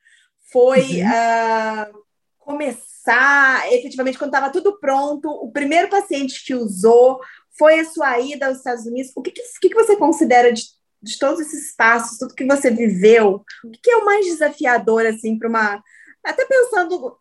Foi 0.52 1.02
uhum. 1.02 1.92
uh, 1.92 2.04
começar 2.40 3.72
efetivamente 3.74 4.18
quando 4.18 4.34
estava 4.34 4.52
tudo 4.52 4.80
pronto? 4.80 5.30
O 5.30 5.52
primeiro 5.52 5.90
paciente 5.90 6.46
que 6.46 6.56
usou 6.56 7.20
foi 7.58 7.80
a 7.80 7.86
sua 7.86 8.20
ida 8.20 8.48
aos 8.48 8.58
Estados 8.58 8.86
Unidos? 8.86 9.12
O 9.16 9.22
que, 9.22 9.32
que, 9.32 9.70
que 9.70 9.76
você 9.76 9.96
considera 9.96 10.52
de, 10.52 10.64
de 11.02 11.20
todos 11.20 11.42
esses 11.42 11.76
passos, 11.76 12.18
tudo 12.18 12.36
que 12.36 12.46
você 12.46 12.70
viveu? 12.70 13.44
O 13.64 13.70
que, 13.72 13.80
que 13.84 13.92
é 13.92 13.98
o 13.98 14.06
mais 14.06 14.26
desafiador 14.26 15.06
assim 15.06 15.38
para 15.38 15.50
uma 15.50 15.84
até 16.24 16.46
pensando 16.46 17.18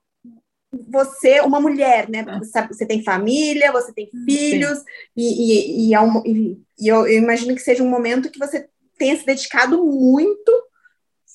você, 0.73 1.41
uma 1.41 1.61
mulher, 1.61 2.09
né? 2.09 2.25
Você, 2.39 2.67
você 2.67 2.87
tem 2.87 3.03
família, 3.03 3.71
você 3.73 3.93
tem 3.93 4.09
filhos, 4.25 4.79
e, 5.17 5.25
e, 5.25 5.89
e, 5.89 5.95
é 5.95 6.01
um, 6.01 6.23
e, 6.25 6.59
e 6.79 6.89
eu, 6.89 7.07
eu, 7.07 7.19
imagino 7.19 7.55
que 7.55 7.61
seja 7.61 7.83
um 7.83 7.91
momento 7.91 8.31
que 8.31 8.39
você 8.39 8.69
tenha 8.97 9.17
se 9.17 9.27
dedicado 9.27 9.85
muito 9.85 10.53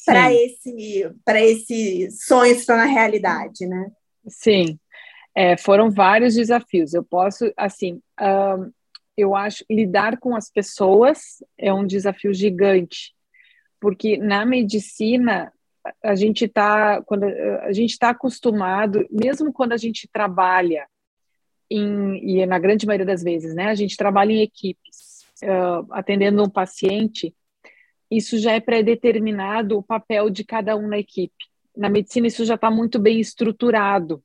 para 0.06 0.34
esse, 0.34 1.06
esse 1.28 2.12
sonho 2.12 2.58
se 2.58 2.66
tornar 2.66 2.86
realidade, 2.86 3.68
né? 3.68 3.92
Sim, 4.28 4.80
é, 5.36 5.56
foram 5.56 5.92
vários 5.92 6.34
desafios. 6.34 6.94
Eu 6.94 7.04
posso, 7.04 7.52
assim, 7.56 8.02
um, 8.20 8.72
eu 9.16 9.36
acho 9.36 9.66
lidar 9.70 10.18
com 10.18 10.36
as 10.36 10.50
pessoas 10.50 11.44
é 11.58 11.74
um 11.74 11.86
desafio 11.86 12.34
gigante, 12.34 13.14
porque 13.80 14.18
na 14.18 14.46
medicina 14.46 15.52
a 16.04 16.16
gente 16.16 16.46
está 16.46 17.02
quando 17.04 17.24
a 17.24 17.72
gente 17.72 17.92
está 17.92 18.10
acostumado, 18.10 19.06
mesmo 19.12 19.52
quando 19.52 19.74
a 19.74 19.78
gente 19.78 20.08
trabalha 20.08 20.88
em, 21.70 22.40
e 22.40 22.46
na 22.46 22.60
grande 22.60 22.86
maioria 22.86 23.06
das 23.06 23.24
vezes, 23.24 23.54
né, 23.54 23.68
a 23.68 23.76
gente 23.76 23.98
trabalha 23.98 24.32
em 24.32 24.42
equipes, 24.42 25.26
uh, 25.44 25.86
atendendo 25.92 26.44
um 26.44 26.50
paciente, 26.50 27.36
isso 28.10 28.38
já 28.38 28.54
é 28.54 28.60
pré-determinado 28.60 29.78
o 29.78 29.84
papel 29.84 30.30
de 30.30 30.44
cada 30.44 30.76
um 30.76 30.88
na 30.88 30.98
equipe. 30.98 31.46
Na 31.76 31.90
medicina, 31.90 32.28
isso 32.28 32.46
já 32.46 32.56
está 32.56 32.72
muito 32.72 32.98
bem 32.98 33.20
estruturado. 33.20 34.24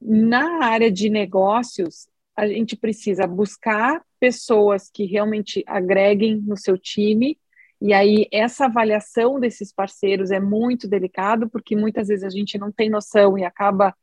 Na 0.00 0.64
área 0.64 0.90
de 0.90 1.08
negócios, 1.08 2.08
a 2.36 2.46
gente 2.48 2.76
precisa 2.76 3.26
buscar 3.26 4.02
pessoas 4.18 4.90
que 4.90 5.04
realmente 5.04 5.62
agreguem 5.66 6.36
no 6.36 6.56
seu 6.56 6.76
time. 6.76 7.38
E 7.84 7.92
aí, 7.92 8.26
essa 8.32 8.64
avaliação 8.64 9.38
desses 9.38 9.70
parceiros 9.70 10.30
é 10.30 10.40
muito 10.40 10.88
delicado, 10.88 11.50
porque 11.50 11.76
muitas 11.76 12.08
vezes 12.08 12.24
a 12.24 12.30
gente 12.30 12.56
não 12.56 12.72
tem 12.72 12.88
noção 12.88 13.36
e 13.36 13.44
acaba 13.44 13.94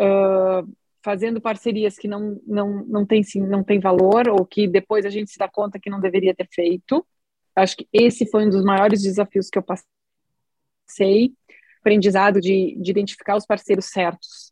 uh, 0.00 0.66
fazendo 1.04 1.38
parcerias 1.38 1.98
que 1.98 2.08
não, 2.08 2.40
não, 2.46 2.82
não, 2.86 3.04
tem, 3.04 3.22
sim, 3.22 3.42
não 3.42 3.62
tem 3.62 3.78
valor, 3.78 4.26
ou 4.30 4.46
que 4.46 4.66
depois 4.66 5.04
a 5.04 5.10
gente 5.10 5.30
se 5.30 5.38
dá 5.38 5.46
conta 5.46 5.78
que 5.78 5.90
não 5.90 6.00
deveria 6.00 6.34
ter 6.34 6.48
feito. 6.50 7.06
Acho 7.54 7.76
que 7.76 7.86
esse 7.92 8.24
foi 8.24 8.46
um 8.46 8.48
dos 8.48 8.64
maiores 8.64 9.02
desafios 9.02 9.50
que 9.50 9.58
eu 9.58 9.62
passei, 9.62 11.34
aprendizado 11.78 12.40
de, 12.40 12.74
de 12.80 12.90
identificar 12.90 13.36
os 13.36 13.44
parceiros 13.44 13.90
certos. 13.90 14.50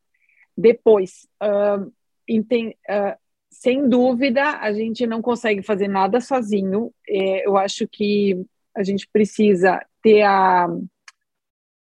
Depois, 0.55 1.27
uh, 1.43 1.91
enten, 2.29 2.77
uh, 2.87 3.17
sem 3.51 3.89
dúvida, 3.89 4.59
a 4.59 4.71
gente 4.75 5.07
não 5.07 5.23
consegue 5.23 5.63
fazer 5.63 5.89
nada 5.89 6.21
sozinho. 6.21 6.93
É, 7.09 7.47
eu 7.47 7.57
acho 7.57 7.89
que 7.89 8.45
a 8.79 8.83
gente 8.85 9.09
precisa 9.13 9.85
ter 10.01 10.23
a, 10.23 10.69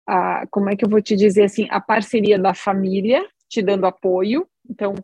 a, 0.07 0.47
como 0.49 0.69
é 0.69 0.75
que 0.75 0.85
eu 0.85 0.89
vou 0.89 1.01
te 1.01 1.15
dizer 1.15 1.43
assim, 1.43 1.67
a 1.69 1.81
parceria 1.81 2.39
da 2.39 2.53
família 2.53 3.27
te 3.49 3.61
dando 3.61 3.85
apoio. 3.85 4.47
Então, 4.69 4.95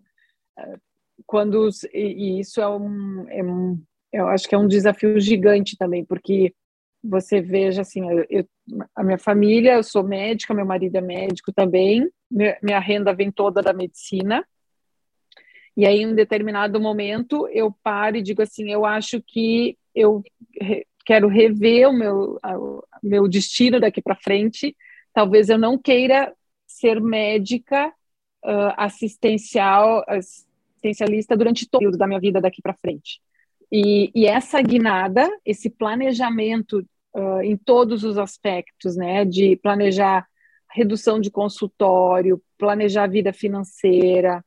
ah, 0.58 0.78
quando 1.26 1.70
e 1.94 2.40
isso 2.40 2.62
é 2.62 2.68
um, 2.68 3.30
é 3.30 3.44
um 3.44 3.82
eu 4.12 4.28
acho 4.30 4.48
que 4.48 4.56
é 4.56 4.58
um 4.58 4.68
desafio 4.68 5.20
gigante 5.20 5.78
também, 5.78 6.06
porque 6.06 6.54
você 7.04 7.42
veja 7.42 7.82
assim, 7.82 8.02
eu, 8.30 8.48
a 8.96 9.04
minha 9.04 9.18
família, 9.18 9.74
eu 9.74 9.84
sou 9.84 10.04
médica, 10.04 10.54
meu 10.54 10.66
marido 10.66 10.96
é 10.96 11.02
médico 11.02 11.52
também, 11.52 12.10
minha 12.32 12.80
renda 12.80 13.14
vem 13.14 13.30
toda 13.30 13.62
da 13.62 13.74
medicina. 13.74 14.48
E 15.76 15.86
aí, 15.86 16.00
em 16.00 16.08
um 16.08 16.16
determinado 16.16 16.80
momento, 16.80 17.48
eu 17.50 17.70
paro 17.84 18.16
e 18.16 18.22
digo 18.22 18.42
assim: 18.42 18.72
eu 18.72 18.86
acho 18.86 19.22
que 19.22 19.78
eu 19.94 20.24
quero 21.06 21.28
rever 21.28 21.88
o 21.88 21.94
meu, 21.94 22.39
o 22.44 22.84
meu 23.04 23.28
destino 23.28 23.80
daqui 23.80 24.02
para 24.02 24.15
frente. 24.15 24.76
Talvez 25.13 25.50
eu 25.50 25.58
não 25.58 25.78
queira 25.78 26.34
ser 26.65 27.00
médica 27.00 27.88
uh, 28.44 28.74
assistencial, 28.76 30.04
assistencialista 30.08 31.38
durante 31.38 31.70
todo 31.70 31.76
o 31.76 31.80
período 31.80 31.98
da 31.98 32.08
minha 32.08 32.20
vida 32.20 32.41
daqui 32.41 32.62
para 32.62 32.74
frente. 32.74 33.22
E, 33.72 34.12
e, 34.13 34.26
essa 34.26 34.62
guinada, 34.62 35.30
esse 35.46 35.70
planejamento 35.70 36.86
uh, 37.15 37.41
em 37.41 37.56
todos 37.56 38.04
os 38.04 38.18
aspectos, 38.18 38.96
né, 38.96 39.26
de 39.26 39.56
planejar 39.58 40.28
redução 40.72 41.20
de 41.20 41.32
consultório, 41.32 42.41
planejar 42.58 43.08
vida 43.08 43.32
financeira, 43.32 44.44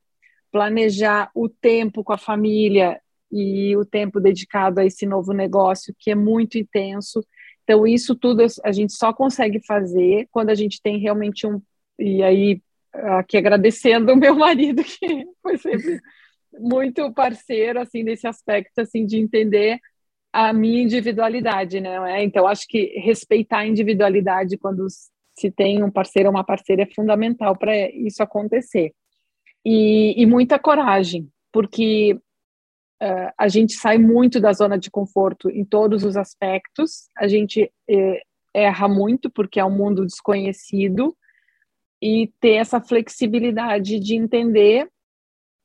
planejar 0.51 1.31
o 1.33 1.49
tempo 1.49 2.03
com 2.03 2.13
a 2.13 2.17
família 2.17 3.01
e 3.31 3.75
o 3.77 3.85
tempo 3.85 4.19
dedicado 4.19 4.79
a 4.79 4.85
esse 4.85 5.05
novo 5.05 5.33
negócio 5.33 5.93
que 5.97 6.11
é 6.11 6.15
muito 6.15 6.57
intenso. 6.57 7.23
Então, 7.63 7.85
isso 7.85 8.15
tudo 8.15 8.45
a 8.63 8.71
gente 8.71 8.93
só 8.93 9.13
consegue 9.13 9.59
fazer 9.65 10.27
quando 10.31 10.49
a 10.49 10.55
gente 10.55 10.81
tem 10.81 10.97
realmente 10.97 11.45
um. 11.45 11.61
E 11.97 12.23
aí, 12.23 12.61
aqui 12.93 13.37
agradecendo 13.37 14.13
o 14.13 14.17
meu 14.17 14.35
marido, 14.35 14.81
que 14.83 15.25
foi 15.41 15.57
sempre 15.57 15.99
muito 16.59 17.13
parceiro, 17.13 17.79
assim, 17.79 18.03
nesse 18.03 18.27
aspecto, 18.27 18.79
assim, 18.79 19.05
de 19.05 19.17
entender 19.17 19.79
a 20.33 20.53
minha 20.53 20.81
individualidade, 20.81 21.79
né? 21.79 22.23
Então, 22.23 22.47
acho 22.47 22.67
que 22.67 22.99
respeitar 22.99 23.59
a 23.59 23.67
individualidade 23.67 24.57
quando 24.57 24.87
se 25.37 25.51
tem 25.51 25.83
um 25.83 25.91
parceiro 25.91 26.29
ou 26.29 26.35
uma 26.35 26.43
parceira 26.43 26.83
é 26.83 26.93
fundamental 26.93 27.57
para 27.57 27.89
isso 27.91 28.21
acontecer 28.21 28.93
e, 29.65 30.21
e 30.21 30.25
muita 30.25 30.59
coragem, 30.59 31.29
porque 31.51 32.17
uh, 33.01 33.31
a 33.37 33.47
gente 33.47 33.73
sai 33.73 33.97
muito 33.97 34.39
da 34.39 34.53
zona 34.53 34.77
de 34.77 34.89
conforto 34.89 35.49
em 35.49 35.65
todos 35.65 36.03
os 36.03 36.17
aspectos, 36.17 37.09
a 37.17 37.27
gente 37.27 37.71
eh, 37.89 38.21
erra 38.53 38.87
muito 38.87 39.29
porque 39.29 39.59
é 39.59 39.65
um 39.65 39.75
mundo 39.75 40.05
desconhecido. 40.05 41.15
E 42.01 42.31
ter 42.39 42.53
essa 42.53 42.79
flexibilidade 42.79 43.99
de 43.99 44.15
entender 44.15 44.89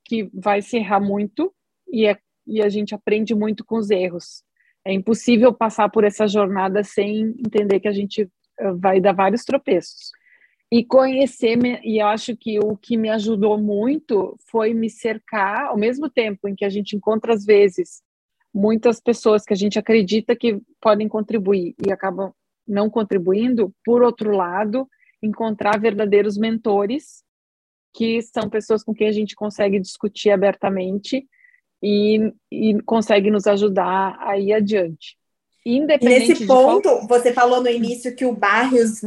que 0.05 0.29
vai 0.35 0.61
se 0.61 0.79
errar 0.79 0.99
muito 0.99 1.55
e, 1.89 2.07
é, 2.07 2.19
e 2.45 2.61
a 2.61 2.69
gente 2.69 2.93
aprende 2.93 3.37
muito 3.37 3.65
com 3.65 3.77
os 3.77 3.89
erros. 3.89 4.43
É 4.85 4.93
impossível 4.93 5.55
passar 5.55 5.89
por 5.91 6.03
essa 6.03 6.27
jornada 6.27 6.83
sem 6.83 7.37
entender 7.39 7.79
que 7.79 7.87
a 7.87 7.93
gente 7.93 8.29
vai 8.81 9.01
dar 9.01 9.13
vários 9.13 9.45
tropeços 9.45 10.11
e 10.75 10.85
conhecer, 10.85 11.57
e 11.85 12.03
eu 12.03 12.07
acho 12.09 12.37
que 12.37 12.59
o 12.59 12.77
que 12.77 12.97
me 12.97 13.09
ajudou 13.09 13.57
muito 13.57 14.37
foi 14.51 14.75
me 14.75 14.91
cercar, 14.91 15.67
ao 15.67 15.79
mesmo 15.79 16.11
tempo 16.11 16.49
em 16.49 16.55
que 16.57 16.65
a 16.65 16.69
gente 16.69 16.97
encontra, 16.97 17.33
às 17.33 17.45
vezes, 17.45 18.03
muitas 18.53 19.01
pessoas 19.01 19.45
que 19.45 19.53
a 19.53 19.57
gente 19.57 19.79
acredita 19.79 20.35
que 20.35 20.61
podem 20.81 21.07
contribuir 21.07 21.77
e 21.87 21.93
acabam 21.93 22.33
não 22.67 22.91
contribuindo, 22.91 23.73
por 23.85 24.03
outro 24.03 24.33
lado, 24.33 24.89
encontrar 25.23 25.79
verdadeiros 25.79 26.37
mentores, 26.37 27.23
que 27.93 28.21
são 28.21 28.51
pessoas 28.51 28.83
com 28.83 28.93
quem 28.93 29.07
a 29.07 29.13
gente 29.13 29.37
consegue 29.37 29.79
discutir 29.79 30.31
abertamente 30.31 31.25
e, 31.81 32.33
e 32.51 32.83
consegue 32.83 33.31
nos 33.31 33.47
ajudar 33.47 34.19
a 34.19 34.37
ir 34.41 34.53
adiante. 34.53 35.17
Independente 35.65 36.31
Nesse 36.31 36.47
ponto, 36.49 36.89
qual... 36.89 37.07
você 37.07 37.33
falou 37.33 37.63
no 37.63 37.69
início 37.69 38.17
que 38.17 38.27
o 38.27 38.35
Barrios 38.35 39.03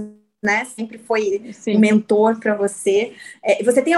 né? 0.48 0.64
Sempre 0.64 0.98
foi 0.98 1.52
Sim. 1.52 1.76
um 1.76 1.80
mentor 1.80 2.40
para 2.40 2.56
você. 2.56 3.14
É, 3.44 3.62
você 3.62 3.82
tem 3.82 3.94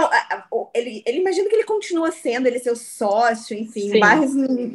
ele, 0.74 1.04
ele 1.06 1.20
imagina 1.20 1.48
que 1.48 1.56
ele 1.56 1.64
continua 1.64 2.12
sendo, 2.12 2.48
ele 2.48 2.58
é 2.58 2.60
seu 2.60 2.76
sócio, 2.76 3.56
enfim, 3.56 3.92
Sim. 3.92 4.00
Barres 4.00 4.34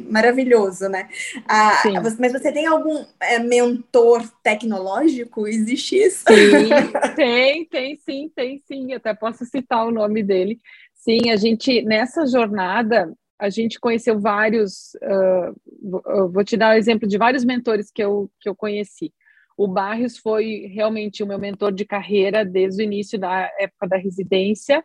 maravilhoso, 0.09 0.87
né? 0.87 1.09
Ah, 1.45 1.83
mas 2.17 2.31
você 2.31 2.49
tem 2.53 2.65
algum 2.65 3.03
é, 3.19 3.39
mentor 3.39 4.23
tecnológico? 4.41 5.45
Existe 5.45 5.97
isso? 5.97 6.23
Sim, 6.29 6.69
tem, 7.15 7.65
tem 7.65 7.97
sim, 7.97 8.31
tem 8.33 8.57
sim. 8.65 8.93
Até 8.93 9.13
posso 9.13 9.43
citar 9.45 9.85
o 9.85 9.91
nome 9.91 10.23
dele. 10.23 10.57
Sim, 10.93 11.29
a 11.29 11.35
gente 11.35 11.81
nessa 11.81 12.25
jornada 12.25 13.13
a 13.37 13.49
gente 13.49 13.81
conheceu 13.81 14.17
vários. 14.17 14.95
Uh, 14.95 16.29
vou 16.29 16.43
te 16.43 16.55
dar 16.55 16.69
o 16.69 16.75
um 16.75 16.77
exemplo 16.77 17.05
de 17.05 17.17
vários 17.17 17.43
mentores 17.43 17.91
que 17.91 18.01
eu, 18.01 18.31
que 18.39 18.47
eu 18.47 18.55
conheci. 18.55 19.11
O 19.57 19.67
Barrios 19.67 20.17
foi 20.17 20.67
realmente 20.67 21.23
o 21.23 21.27
meu 21.27 21.39
mentor 21.39 21.71
de 21.71 21.85
carreira 21.85 22.43
desde 22.43 22.83
o 22.83 22.85
início 22.85 23.17
da 23.17 23.49
época 23.59 23.87
da 23.87 23.97
residência. 23.97 24.83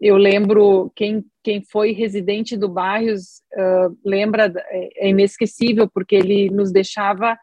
Eu 0.00 0.16
lembro 0.16 0.90
quem, 0.94 1.24
quem 1.42 1.62
foi 1.62 1.92
residente 1.92 2.56
do 2.56 2.68
Barrios 2.68 3.42
uh, 3.54 3.98
lembra 4.04 4.52
é, 4.68 5.06
é 5.06 5.08
inesquecível 5.10 5.88
porque 5.92 6.14
ele 6.14 6.48
nos 6.50 6.72
deixava 6.72 7.36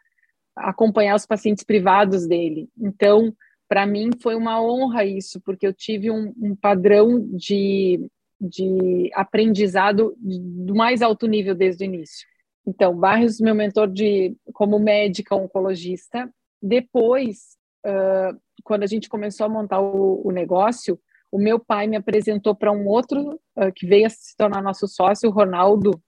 acompanhar 0.56 1.16
os 1.16 1.26
pacientes 1.26 1.64
privados 1.64 2.26
dele. 2.26 2.70
Então, 2.80 3.34
para 3.68 3.86
mim 3.86 4.10
foi 4.22 4.36
uma 4.36 4.62
honra 4.62 5.04
isso, 5.04 5.42
porque 5.42 5.68
eu 5.68 5.74
tive 5.74 6.10
um, 6.10 6.34
um 6.38 6.56
padrão 6.56 7.20
de, 7.36 8.08
de 8.40 9.12
aprendizado 9.14 10.16
do 10.20 10.74
mais 10.74 11.02
alto 11.02 11.28
nível 11.28 11.54
desde 11.54 11.84
o 11.84 11.86
início. 11.86 12.26
Então, 12.66 12.96
Barrios, 12.96 13.40
meu 13.40 13.54
mentor 13.54 13.88
de 13.88 14.36
como 14.54 14.80
médica 14.80 15.36
oncologista, 15.36 16.32
depois, 16.62 17.58
uh, 17.86 18.40
quando 18.64 18.84
a 18.84 18.88
gente 18.88 19.10
começou 19.10 19.46
a 19.46 19.50
montar 19.50 19.80
o, 19.80 20.22
o, 20.26 20.32
negócio, 20.32 21.00
o 21.32 21.38
meu 21.38 21.60
pai 21.60 21.88
me 21.88 21.96
apresentou 21.96 22.56
para 22.56 22.72
um 22.72 22.88
outro 22.88 23.40
uh, 23.58 23.72
que 23.76 23.86
veio 23.86 24.08
a 24.08 24.10
se 24.10 24.36
tornar 24.38 24.62
nosso 24.62 24.88
sócio, 24.88 25.30
o 25.30 25.34
Ronaldo 25.34 26.00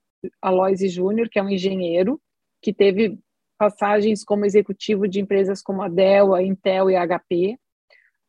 Aloisi 0.41 0.89
Júnior, 0.89 1.29
que 1.29 1.39
é 1.39 1.43
um 1.43 1.49
engenheiro, 1.49 2.19
que 2.61 2.73
teve 2.73 3.19
passagens 3.57 4.23
como 4.23 4.45
executivo 4.45 5.07
de 5.07 5.19
empresas 5.19 5.61
como 5.61 5.81
a 5.81 5.89
Dell, 5.89 6.33
a 6.33 6.43
Intel 6.43 6.89
e 6.89 6.95
a 6.95 7.05
HP. 7.05 7.57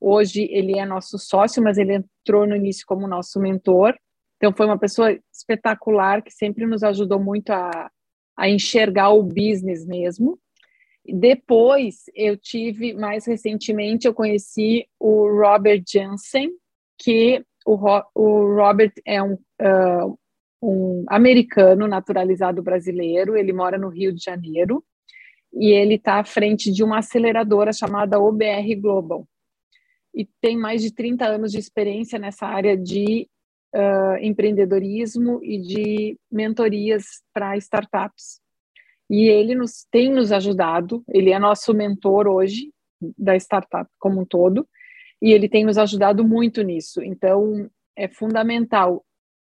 Hoje 0.00 0.48
ele 0.50 0.78
é 0.78 0.87
nosso 0.87 1.18
sócio, 1.18 1.62
mas 1.62 1.76
ele 1.76 1.94
entrou 1.94 2.46
no 2.46 2.57
início 2.57 2.85
como 2.87 3.07
nosso 3.07 3.38
mentor. 3.40 3.94
Então 4.37 4.52
foi 4.52 4.66
uma 4.66 4.78
pessoa 4.78 5.18
espetacular 5.33 6.22
que 6.22 6.31
sempre 6.31 6.66
nos 6.66 6.83
ajudou 6.83 7.18
muito 7.18 7.50
a, 7.50 7.90
a 8.37 8.48
enxergar 8.48 9.11
o 9.11 9.22
business 9.22 9.85
mesmo. 9.85 10.38
Depois, 11.11 12.05
eu 12.14 12.37
tive, 12.37 12.92
mais 12.92 13.27
recentemente, 13.27 14.07
eu 14.07 14.14
conheci 14.14 14.87
o 14.99 15.27
Robert 15.29 15.83
Jansen, 15.90 16.51
que 16.99 17.42
o, 17.66 17.77
o 18.14 18.55
Robert 18.55 18.92
é 19.07 19.23
um, 19.23 19.35
uh, 19.35 20.18
um 20.62 21.05
americano 21.09 21.87
naturalizado 21.87 22.62
brasileiro, 22.62 23.37
ele 23.37 23.53
mora 23.53 23.79
no 23.79 23.88
Rio 23.88 24.12
de 24.12 24.23
Janeiro, 24.23 24.85
e 25.53 25.71
ele 25.71 25.94
está 25.94 26.18
à 26.18 26.25
frente 26.25 26.71
de 26.71 26.85
uma 26.85 26.99
aceleradora 26.99 27.73
chamada 27.73 28.21
OBR 28.21 28.75
Global. 28.79 29.27
E 30.14 30.27
tem 30.40 30.57
mais 30.57 30.83
de 30.83 30.92
30 30.92 31.27
anos 31.27 31.53
de 31.53 31.59
experiência 31.59 32.18
nessa 32.18 32.47
área 32.47 32.77
de 32.77 33.29
uh, 33.75 34.18
empreendedorismo 34.21 35.40
e 35.42 35.59
de 35.59 36.18
mentorias 36.31 37.23
para 37.33 37.57
startups. 37.57 38.40
E 39.11 39.29
ele 39.29 39.55
nos 39.55 39.87
tem 39.90 40.12
nos 40.12 40.33
ajudado, 40.33 41.03
ele 41.09 41.31
é 41.31 41.38
nosso 41.38 41.73
mentor 41.73 42.27
hoje 42.27 42.71
da 43.16 43.37
startup 43.37 43.88
como 43.99 44.21
um 44.21 44.25
todo, 44.25 44.68
e 45.21 45.33
ele 45.33 45.49
tem 45.49 45.64
nos 45.64 45.79
ajudado 45.79 46.25
muito 46.25 46.62
nisso. 46.62 47.03
Então, 47.03 47.71
é 47.97 48.09
fundamental. 48.09 49.05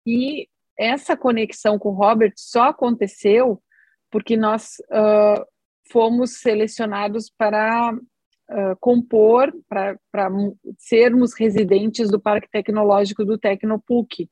E 0.06 0.48
essa 0.78 1.16
conexão 1.16 1.78
com 1.78 1.90
o 1.90 1.94
Robert 1.94 2.32
só 2.36 2.64
aconteceu 2.64 3.62
porque 4.10 4.36
nós 4.36 4.76
uh, 4.90 5.44
fomos 5.90 6.40
selecionados 6.40 7.32
para 7.36 7.92
uh, 7.92 8.76
compor, 8.80 9.52
para 9.68 9.96
sermos 10.78 11.34
residentes 11.34 12.10
do 12.10 12.20
Parque 12.20 12.48
Tecnológico 12.50 13.24
do 13.24 13.38
Tecnopuc, 13.38 14.28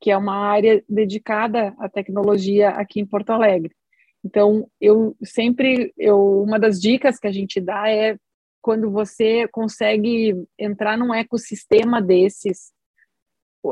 que 0.00 0.10
é 0.10 0.16
uma 0.16 0.34
área 0.34 0.82
dedicada 0.88 1.74
à 1.78 1.88
tecnologia 1.88 2.70
aqui 2.70 3.00
em 3.00 3.06
Porto 3.06 3.30
Alegre. 3.30 3.74
Então, 4.24 4.68
eu 4.80 5.16
sempre, 5.22 5.92
eu, 5.96 6.42
uma 6.42 6.58
das 6.58 6.80
dicas 6.80 7.18
que 7.18 7.26
a 7.26 7.32
gente 7.32 7.60
dá 7.60 7.90
é 7.90 8.16
quando 8.60 8.90
você 8.90 9.48
consegue 9.48 10.34
entrar 10.58 10.98
num 10.98 11.14
ecossistema 11.14 12.02
desses, 12.02 12.72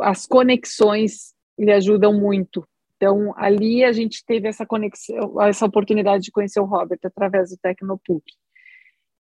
as 0.03 0.27
conexões 0.27 1.35
lhe 1.59 1.71
ajudam 1.73 2.19
muito. 2.19 2.67
Então, 2.97 3.33
ali 3.37 3.85
a 3.85 3.93
gente 3.93 4.25
teve 4.25 4.49
essa 4.49 4.67
conexão, 4.67 5.41
essa 5.43 5.67
oportunidade 5.67 6.25
de 6.25 6.33
conhecer 6.33 6.61
o 6.61 6.65
Robert 6.65 6.99
através 7.05 7.51
do 7.51 7.59
Tecnopuc. 7.59 8.25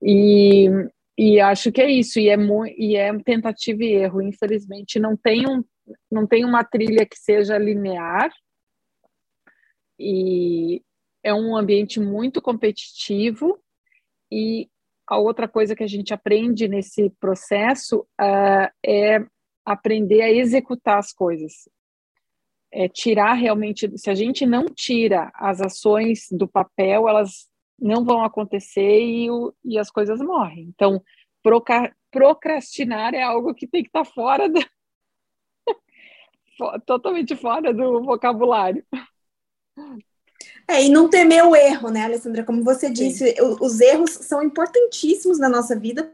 E, 0.03 0.69
e 1.17 1.41
acho 1.41 1.73
que 1.73 1.81
é 1.81 1.91
isso, 1.91 2.21
e 2.21 2.29
é, 2.29 2.37
e 2.77 2.97
é 2.97 3.19
tentativa 3.21 3.83
e 3.83 3.95
erro. 3.95 4.21
Infelizmente, 4.21 5.01
não 5.01 5.17
tem, 5.17 5.49
um, 5.49 5.65
não 6.11 6.27
tem 6.27 6.45
uma 6.45 6.63
trilha 6.63 7.07
que 7.07 7.19
seja 7.19 7.57
linear, 7.57 8.31
e 9.99 10.83
é 11.25 11.33
um 11.35 11.57
ambiente 11.57 11.99
muito 11.99 12.41
competitivo, 12.41 13.59
e 14.31 14.69
a 15.07 15.19
outra 15.19 15.49
coisa 15.49 15.75
que 15.75 15.83
a 15.83 15.89
gente 15.89 16.13
aprende 16.13 16.69
nesse 16.69 17.11
processo 17.19 18.01
uh, 18.21 18.71
é 18.85 19.25
aprender 19.65 20.23
a 20.23 20.31
executar 20.31 20.99
as 20.99 21.13
coisas. 21.13 21.69
É 22.73 22.89
tirar 22.89 23.35
realmente, 23.35 23.97
se 23.97 24.11
a 24.11 24.15
gente 24.15 24.45
não 24.45 24.67
tira 24.67 25.31
as 25.35 25.61
ações 25.61 26.27
do 26.31 26.47
papel, 26.47 27.09
elas 27.09 27.49
não 27.79 28.05
vão 28.05 28.23
acontecer 28.23 29.01
e, 29.01 29.31
o, 29.31 29.55
e 29.65 29.79
as 29.79 29.91
coisas 29.91 30.21
morrem. 30.21 30.73
Então, 30.75 31.03
procrastinar 32.11 33.15
é 33.15 33.23
algo 33.23 33.55
que 33.55 33.67
tem 33.67 33.83
que 33.83 33.89
estar 33.89 34.05
fora 34.05 34.49
da, 34.49 34.61
totalmente 36.87 37.37
fora 37.37 37.73
do 37.73 38.03
vocabulário. 38.03 38.85
É, 40.67 40.83
e 40.85 40.89
não 40.89 41.11
temer 41.11 41.45
o 41.45 41.55
erro, 41.55 41.91
né, 41.91 42.05
Alessandra? 42.05 42.43
Como 42.43 42.65
você 42.65 42.91
disse, 42.91 43.35
os 43.61 43.81
erros 43.81 44.11
são 44.11 44.43
importantíssimos 44.43 45.39
na 45.39 45.49
nossa 45.49 45.77
vida 45.77 46.11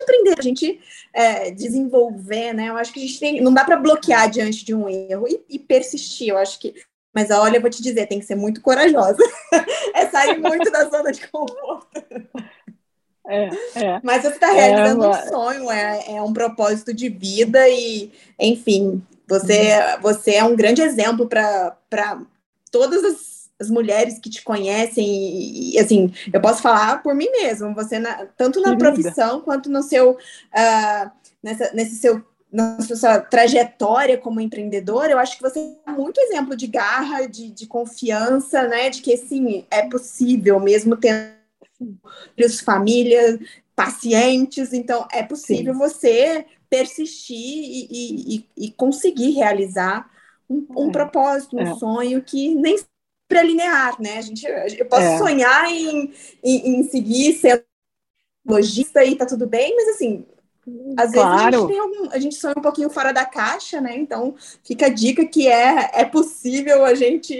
aprender, 0.00 0.36
a 0.38 0.42
gente 0.42 0.80
é, 1.12 1.50
desenvolver, 1.50 2.52
né? 2.52 2.68
Eu 2.68 2.76
acho 2.76 2.92
que 2.92 3.00
a 3.00 3.02
gente 3.02 3.18
tem, 3.18 3.40
não 3.40 3.52
dá 3.52 3.64
para 3.64 3.76
bloquear 3.76 4.30
diante 4.30 4.64
de 4.64 4.74
um 4.74 4.88
erro 4.88 5.26
e, 5.28 5.44
e, 5.48 5.58
persistir. 5.58 6.28
Eu 6.28 6.38
acho 6.38 6.58
que, 6.58 6.74
mas 7.12 7.30
olha, 7.30 7.56
eu 7.56 7.60
vou 7.60 7.70
te 7.70 7.82
dizer, 7.82 8.06
tem 8.06 8.20
que 8.20 8.24
ser 8.24 8.36
muito 8.36 8.60
corajosa. 8.60 9.18
é 9.94 10.06
sair 10.06 10.38
muito 10.38 10.70
da 10.70 10.88
zona 10.88 11.10
de 11.10 11.26
conforto. 11.28 12.02
É, 13.28 13.48
é. 13.74 14.00
Mas 14.02 14.22
você 14.22 14.28
está 14.28 14.50
realizando 14.50 15.04
é, 15.04 15.08
um 15.08 15.28
sonho, 15.28 15.70
é, 15.70 16.16
é 16.16 16.22
um 16.22 16.32
propósito 16.32 16.94
de 16.94 17.10
vida 17.10 17.68
e, 17.68 18.10
enfim, 18.38 19.02
você, 19.28 19.74
uhum. 19.76 20.00
você 20.00 20.36
é 20.36 20.44
um 20.44 20.56
grande 20.56 20.80
exemplo 20.80 21.28
para 21.28 22.22
todas 22.70 23.04
as 23.04 23.37
as 23.60 23.70
mulheres 23.70 24.18
que 24.18 24.30
te 24.30 24.42
conhecem 24.42 25.04
e, 25.06 25.74
e, 25.74 25.78
assim 25.78 26.12
eu 26.32 26.40
posso 26.40 26.62
falar 26.62 27.02
por 27.02 27.14
mim 27.14 27.28
mesmo 27.30 27.74
você 27.74 27.98
na, 27.98 28.26
tanto 28.36 28.60
na 28.60 28.76
profissão 28.76 29.40
quanto 29.40 29.68
no 29.68 29.82
seu 29.82 30.12
uh, 30.12 31.10
nessa, 31.42 31.72
nesse 31.74 31.96
seu 31.96 32.24
na 32.50 32.80
sua 32.80 33.20
trajetória 33.20 34.16
como 34.16 34.40
empreendedora, 34.40 35.12
eu 35.12 35.18
acho 35.18 35.36
que 35.36 35.42
você 35.42 35.76
é 35.86 35.90
muito 35.90 36.18
exemplo 36.18 36.56
de 36.56 36.66
garra, 36.66 37.26
de, 37.26 37.50
de 37.50 37.66
confiança, 37.66 38.66
né? 38.66 38.88
De 38.88 39.02
que 39.02 39.14
sim, 39.18 39.66
é 39.70 39.82
possível, 39.82 40.58
mesmo 40.58 40.96
tendo 40.96 41.36
famílias, 42.64 43.38
pacientes, 43.76 44.72
então 44.72 45.06
é 45.12 45.22
possível 45.22 45.72
sim. 45.72 45.78
você 45.78 46.46
persistir 46.68 47.36
e, 47.36 47.88
e, 48.36 48.46
e, 48.56 48.70
conseguir 48.72 49.30
realizar 49.30 50.10
um, 50.50 50.66
um 50.70 50.88
é. 50.88 50.92
propósito, 50.92 51.56
um 51.56 51.60
é. 51.60 51.74
sonho 51.76 52.22
que 52.22 52.54
nem 52.54 52.76
sempre 53.28 53.46
linear, 53.46 54.00
né? 54.00 54.18
A 54.18 54.22
gente, 54.22 54.44
eu 54.46 54.86
posso 54.86 55.02
é. 55.02 55.18
sonhar 55.18 55.70
em, 55.70 56.12
em, 56.42 56.80
em, 56.80 56.82
seguir 56.84 57.34
sendo 57.34 57.62
lojista 58.46 59.04
e 59.04 59.14
tá 59.14 59.26
tudo 59.26 59.46
bem, 59.46 59.76
mas 59.76 59.88
assim, 59.88 60.24
às 60.96 61.12
claro. 61.12 61.36
vezes 61.36 61.54
a 61.54 61.68
gente, 61.68 61.78
algum, 61.78 62.10
a 62.10 62.18
gente 62.18 62.34
sonha 62.36 62.54
um 62.56 62.62
pouquinho 62.62 62.88
fora 62.88 63.12
da 63.12 63.26
caixa, 63.26 63.80
né? 63.80 63.96
Então 63.96 64.34
fica 64.64 64.86
a 64.86 64.90
dica 64.90 65.24
que 65.26 65.46
é, 65.46 65.90
é 65.92 66.04
possível 66.04 66.84
a 66.84 66.94
gente 66.94 67.36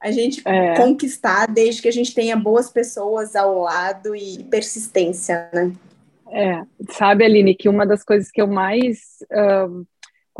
a 0.00 0.10
gente 0.10 0.42
é. 0.44 0.74
conquistar 0.74 1.46
desde 1.46 1.80
que 1.80 1.88
a 1.88 1.92
gente 1.92 2.12
tenha 2.12 2.36
boas 2.36 2.68
pessoas 2.68 3.36
ao 3.36 3.60
lado 3.60 4.16
e 4.16 4.42
persistência, 4.44 5.48
né? 5.52 5.72
É, 6.32 6.62
sabe, 6.92 7.24
Aline, 7.24 7.54
que 7.54 7.68
uma 7.68 7.86
das 7.86 8.04
coisas 8.04 8.30
que 8.30 8.42
eu 8.42 8.46
mais 8.46 9.18
uh, 9.32 9.86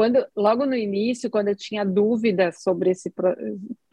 quando 0.01 0.27
logo 0.35 0.65
no 0.65 0.75
início, 0.75 1.29
quando 1.29 1.49
eu 1.49 1.55
tinha 1.55 1.85
dúvidas 1.85 2.63
sobre 2.63 2.89
esse 2.89 3.13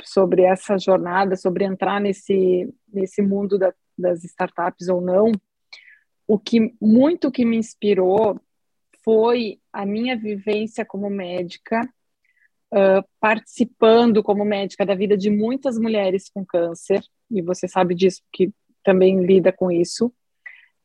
sobre 0.01 0.43
essa 0.43 0.77
jornada, 0.77 1.35
sobre 1.35 1.65
entrar 1.65 1.99
nesse 1.99 2.73
nesse 2.87 3.21
mundo 3.21 3.59
da, 3.59 3.73
das 3.97 4.23
startups 4.23 4.87
ou 4.87 5.01
não, 5.01 5.33
o 6.25 6.39
que 6.39 6.73
muito 6.81 7.29
que 7.29 7.43
me 7.43 7.57
inspirou 7.57 8.39
foi 9.03 9.59
a 9.73 9.85
minha 9.85 10.15
vivência 10.15 10.85
como 10.85 11.09
médica, 11.09 11.81
uh, 12.73 13.03
participando 13.19 14.23
como 14.23 14.45
médica 14.45 14.85
da 14.85 14.95
vida 14.95 15.17
de 15.17 15.29
muitas 15.29 15.77
mulheres 15.77 16.29
com 16.29 16.45
câncer, 16.45 17.03
e 17.29 17.41
você 17.41 17.67
sabe 17.67 17.93
disso 17.93 18.21
que 18.31 18.53
também 18.81 19.25
lida 19.25 19.51
com 19.51 19.69
isso 19.69 20.09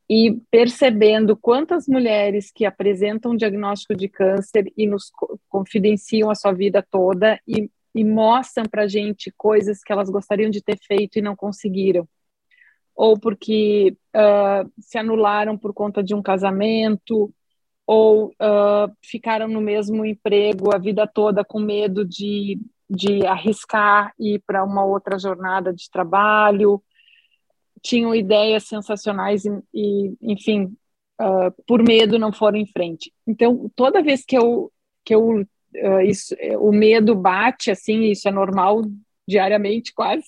e 0.09 0.41
percebendo 0.51 1.37
quantas 1.37 1.87
mulheres 1.87 2.51
que 2.51 2.65
apresentam 2.65 3.37
diagnóstico 3.37 3.95
de 3.95 4.09
câncer 4.09 4.73
e 4.77 4.87
nos 4.87 5.11
confidenciam 5.49 6.31
a 6.31 6.35
sua 6.35 6.53
vida 6.53 6.85
toda 6.89 7.41
e, 7.47 7.71
e 7.95 8.05
mostram 8.05 8.65
para 8.67 8.83
a 8.83 8.89
gente 8.89 9.33
coisas 9.37 9.83
que 9.83 9.93
elas 9.93 10.11
gostariam 10.11 10.51
de 10.51 10.63
ter 10.63 10.79
feito 10.79 11.19
e 11.19 11.23
não 11.23 11.37
conseguiram, 11.37 12.07
ou 12.95 13.19
porque 13.19 13.97
uh, 14.15 14.71
se 14.79 14.99
anularam 14.99 15.57
por 15.57 15.73
conta 15.73 16.03
de 16.03 16.15
um 16.15 16.23
casamento, 16.23 17.33
ou 17.87 18.29
uh, 18.29 18.93
ficaram 19.03 19.49
no 19.49 19.61
mesmo 19.61 20.05
emprego 20.05 20.75
a 20.75 20.79
vida 20.79 21.07
toda 21.07 21.45
com 21.45 21.59
medo 21.59 22.05
de, 22.05 22.61
de 22.89 23.27
arriscar 23.27 24.13
ir 24.19 24.43
para 24.47 24.65
uma 24.65 24.85
outra 24.85 25.19
jornada 25.19 25.73
de 25.73 25.91
trabalho, 25.91 26.83
tinham 27.83 28.15
ideias 28.15 28.65
sensacionais 28.65 29.45
e, 29.45 29.51
e 29.75 30.15
enfim, 30.23 30.75
uh, 31.21 31.53
por 31.67 31.83
medo 31.83 32.19
não 32.19 32.33
foram 32.33 32.59
em 32.59 32.67
frente. 32.67 33.13
Então, 33.27 33.71
toda 33.75 34.03
vez 34.03 34.25
que 34.25 34.37
eu 34.37 34.73
que 35.05 35.15
eu 35.15 35.41
uh, 35.41 36.01
isso, 36.07 36.35
o 36.61 36.73
medo 36.73 37.15
bate 37.15 37.71
assim, 37.71 38.05
isso 38.05 38.29
é 38.29 38.31
normal 38.31 38.83
diariamente 39.27 39.93
quase. 39.93 40.27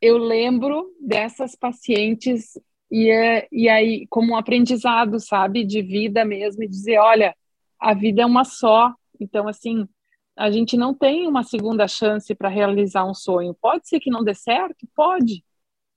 Eu 0.00 0.18
lembro 0.18 0.92
dessas 1.00 1.54
pacientes 1.54 2.58
e, 2.90 3.08
e 3.52 3.68
aí 3.68 4.06
como 4.10 4.32
um 4.32 4.36
aprendizado, 4.36 5.20
sabe, 5.20 5.64
de 5.64 5.80
vida 5.80 6.24
mesmo, 6.24 6.62
e 6.64 6.68
dizer, 6.68 6.98
olha, 6.98 7.34
a 7.78 7.94
vida 7.94 8.22
é 8.22 8.26
uma 8.26 8.44
só. 8.44 8.92
Então, 9.20 9.46
assim, 9.46 9.88
a 10.36 10.50
gente 10.50 10.76
não 10.76 10.92
tem 10.92 11.28
uma 11.28 11.44
segunda 11.44 11.86
chance 11.86 12.34
para 12.34 12.48
realizar 12.48 13.04
um 13.04 13.14
sonho. 13.14 13.54
Pode 13.54 13.88
ser 13.88 14.00
que 14.00 14.10
não 14.10 14.24
dê 14.24 14.34
certo, 14.34 14.86
pode 14.94 15.44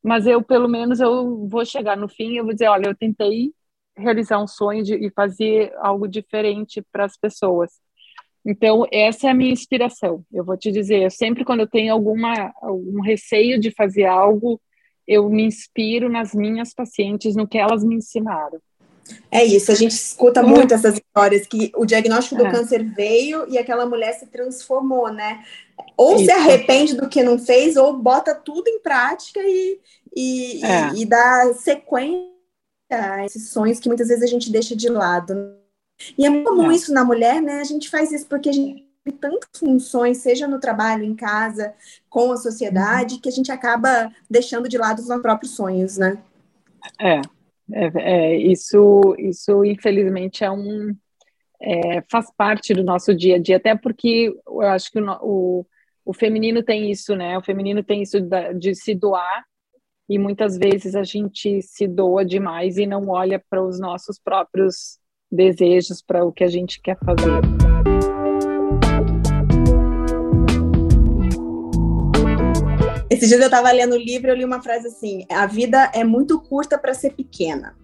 mas 0.05 0.27
eu 0.27 0.43
pelo 0.43 0.67
menos 0.67 0.99
eu 0.99 1.47
vou 1.47 1.65
chegar 1.65 1.97
no 1.97 2.07
fim 2.07 2.37
eu 2.37 2.43
vou 2.45 2.53
dizer, 2.53 2.67
olha, 2.67 2.87
eu 2.87 2.95
tentei 2.95 3.51
realizar 3.97 4.41
um 4.41 4.47
sonho 4.47 4.83
de, 4.83 4.93
e 4.95 5.09
fazer 5.09 5.73
algo 5.77 6.07
diferente 6.07 6.83
para 6.91 7.05
as 7.05 7.17
pessoas. 7.17 7.71
Então, 8.45 8.85
essa 8.91 9.27
é 9.27 9.31
a 9.31 9.33
minha 9.33 9.51
inspiração. 9.51 10.23
Eu 10.31 10.43
vou 10.43 10.55
te 10.57 10.71
dizer, 10.71 11.01
eu 11.03 11.09
sempre 11.09 11.43
quando 11.43 11.61
eu 11.61 11.67
tenho 11.67 11.93
alguma 11.93 12.53
algum 12.61 13.01
receio 13.01 13.59
de 13.59 13.71
fazer 13.71 14.05
algo, 14.05 14.61
eu 15.07 15.27
me 15.29 15.43
inspiro 15.43 16.09
nas 16.09 16.35
minhas 16.35 16.73
pacientes, 16.73 17.35
no 17.35 17.47
que 17.47 17.57
elas 17.57 17.83
me 17.83 17.95
ensinaram. 17.95 18.59
É 19.31 19.43
isso, 19.43 19.71
a 19.71 19.75
gente 19.75 19.91
escuta 19.91 20.41
muito 20.41 20.73
essas 20.73 20.95
histórias 20.95 21.45
que 21.45 21.71
o 21.75 21.85
diagnóstico 21.85 22.35
do 22.35 22.47
é. 22.47 22.51
câncer 22.51 22.83
veio 22.83 23.47
e 23.49 23.57
aquela 23.57 23.85
mulher 23.85 24.13
se 24.13 24.25
transformou, 24.27 25.11
né? 25.11 25.43
Ou 25.97 26.15
isso. 26.15 26.25
se 26.25 26.31
arrepende 26.31 26.95
do 26.95 27.07
que 27.07 27.23
não 27.23 27.37
fez, 27.37 27.75
ou 27.75 27.97
bota 27.97 28.33
tudo 28.33 28.67
em 28.67 28.79
prática 28.79 29.39
e, 29.43 29.79
e, 30.15 30.65
é. 30.65 30.93
e, 30.93 31.01
e 31.01 31.05
dá 31.05 31.53
sequência 31.53 32.31
a 32.89 33.25
esses 33.25 33.49
sonhos 33.49 33.79
que 33.79 33.87
muitas 33.87 34.07
vezes 34.07 34.23
a 34.23 34.27
gente 34.27 34.51
deixa 34.51 34.75
de 34.75 34.89
lado. 34.89 35.55
E 36.17 36.25
é 36.25 36.29
muito 36.29 36.49
comum 36.49 36.71
é. 36.71 36.75
isso 36.75 36.93
na 36.93 37.03
mulher, 37.03 37.41
né? 37.41 37.59
A 37.59 37.63
gente 37.63 37.89
faz 37.89 38.11
isso 38.11 38.25
porque 38.27 38.49
a 38.49 38.53
gente 38.53 38.85
tem 39.03 39.13
tantas 39.13 39.49
funções, 39.59 40.17
seja 40.17 40.47
no 40.47 40.59
trabalho, 40.59 41.03
em 41.03 41.15
casa, 41.15 41.73
com 42.09 42.31
a 42.31 42.37
sociedade, 42.37 43.15
uhum. 43.15 43.21
que 43.21 43.29
a 43.29 43.31
gente 43.31 43.51
acaba 43.51 44.11
deixando 44.29 44.67
de 44.67 44.77
lado 44.77 44.99
os 44.99 45.07
nossos 45.07 45.21
próprios 45.21 45.55
sonhos, 45.55 45.97
né? 45.97 46.17
É, 46.99 47.21
é, 47.71 47.91
é 47.95 48.37
isso, 48.37 49.15
isso 49.17 49.63
infelizmente 49.63 50.43
é 50.43 50.51
um 50.51 50.95
é, 51.61 52.01
faz 52.11 52.31
parte 52.35 52.73
do 52.73 52.83
nosso 52.83 53.15
dia 53.15 53.35
a 53.35 53.39
dia, 53.39 53.57
até 53.57 53.75
porque 53.75 54.33
eu 54.45 54.61
acho 54.61 54.91
que 54.91 54.99
o, 54.99 55.05
o, 55.21 55.65
o 56.05 56.13
feminino 56.13 56.61
tem 56.61 56.91
isso, 56.91 57.15
né? 57.15 57.37
O 57.37 57.43
feminino 57.43 57.83
tem 57.83 58.01
isso 58.01 58.19
de, 58.19 58.53
de 58.53 58.75
se 58.75 58.93
doar 58.93 59.43
e 60.07 60.19
muitas 60.19 60.57
vezes 60.57 60.95
a 60.95 61.03
gente 61.03 61.61
se 61.61 61.87
doa 61.87 62.23
demais 62.23 62.77
e 62.77 62.85
não 62.85 63.09
olha 63.09 63.43
para 63.49 63.63
os 63.63 63.79
nossos 63.79 64.19
próprios 64.19 64.99
desejos 65.31 66.01
para 66.01 66.23
o 66.23 66.31
que 66.31 66.43
a 66.43 66.49
gente 66.49 66.79
quer 66.81 66.97
fazer. 66.99 68.14
Esses 73.15 73.29
dias 73.29 73.39
eu 73.39 73.47
estava 73.47 73.71
lendo 73.71 73.93
o 73.93 73.97
livro 73.97 74.27
e 74.27 74.31
eu 74.31 74.35
li 74.35 74.45
uma 74.45 74.61
frase 74.61 74.87
assim: 74.87 75.25
a 75.29 75.45
vida 75.45 75.89
é 75.93 76.03
muito 76.03 76.39
curta 76.41 76.77
para 76.77 76.93
ser 76.93 77.13
pequena. 77.13 77.75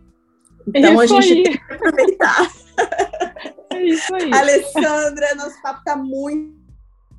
Então 0.68 1.02
isso 1.02 1.16
a 1.16 1.22
gente 1.22 1.38
aí. 1.38 1.44
tem 1.44 1.54
que 1.54 1.74
aproveitar. 1.74 2.52
É 3.74 3.86
isso 3.86 4.14
aí. 4.14 4.32
Alessandra, 4.34 5.34
nosso 5.36 5.60
papo 5.62 5.80
está 5.80 5.96
muito. 5.96 6.60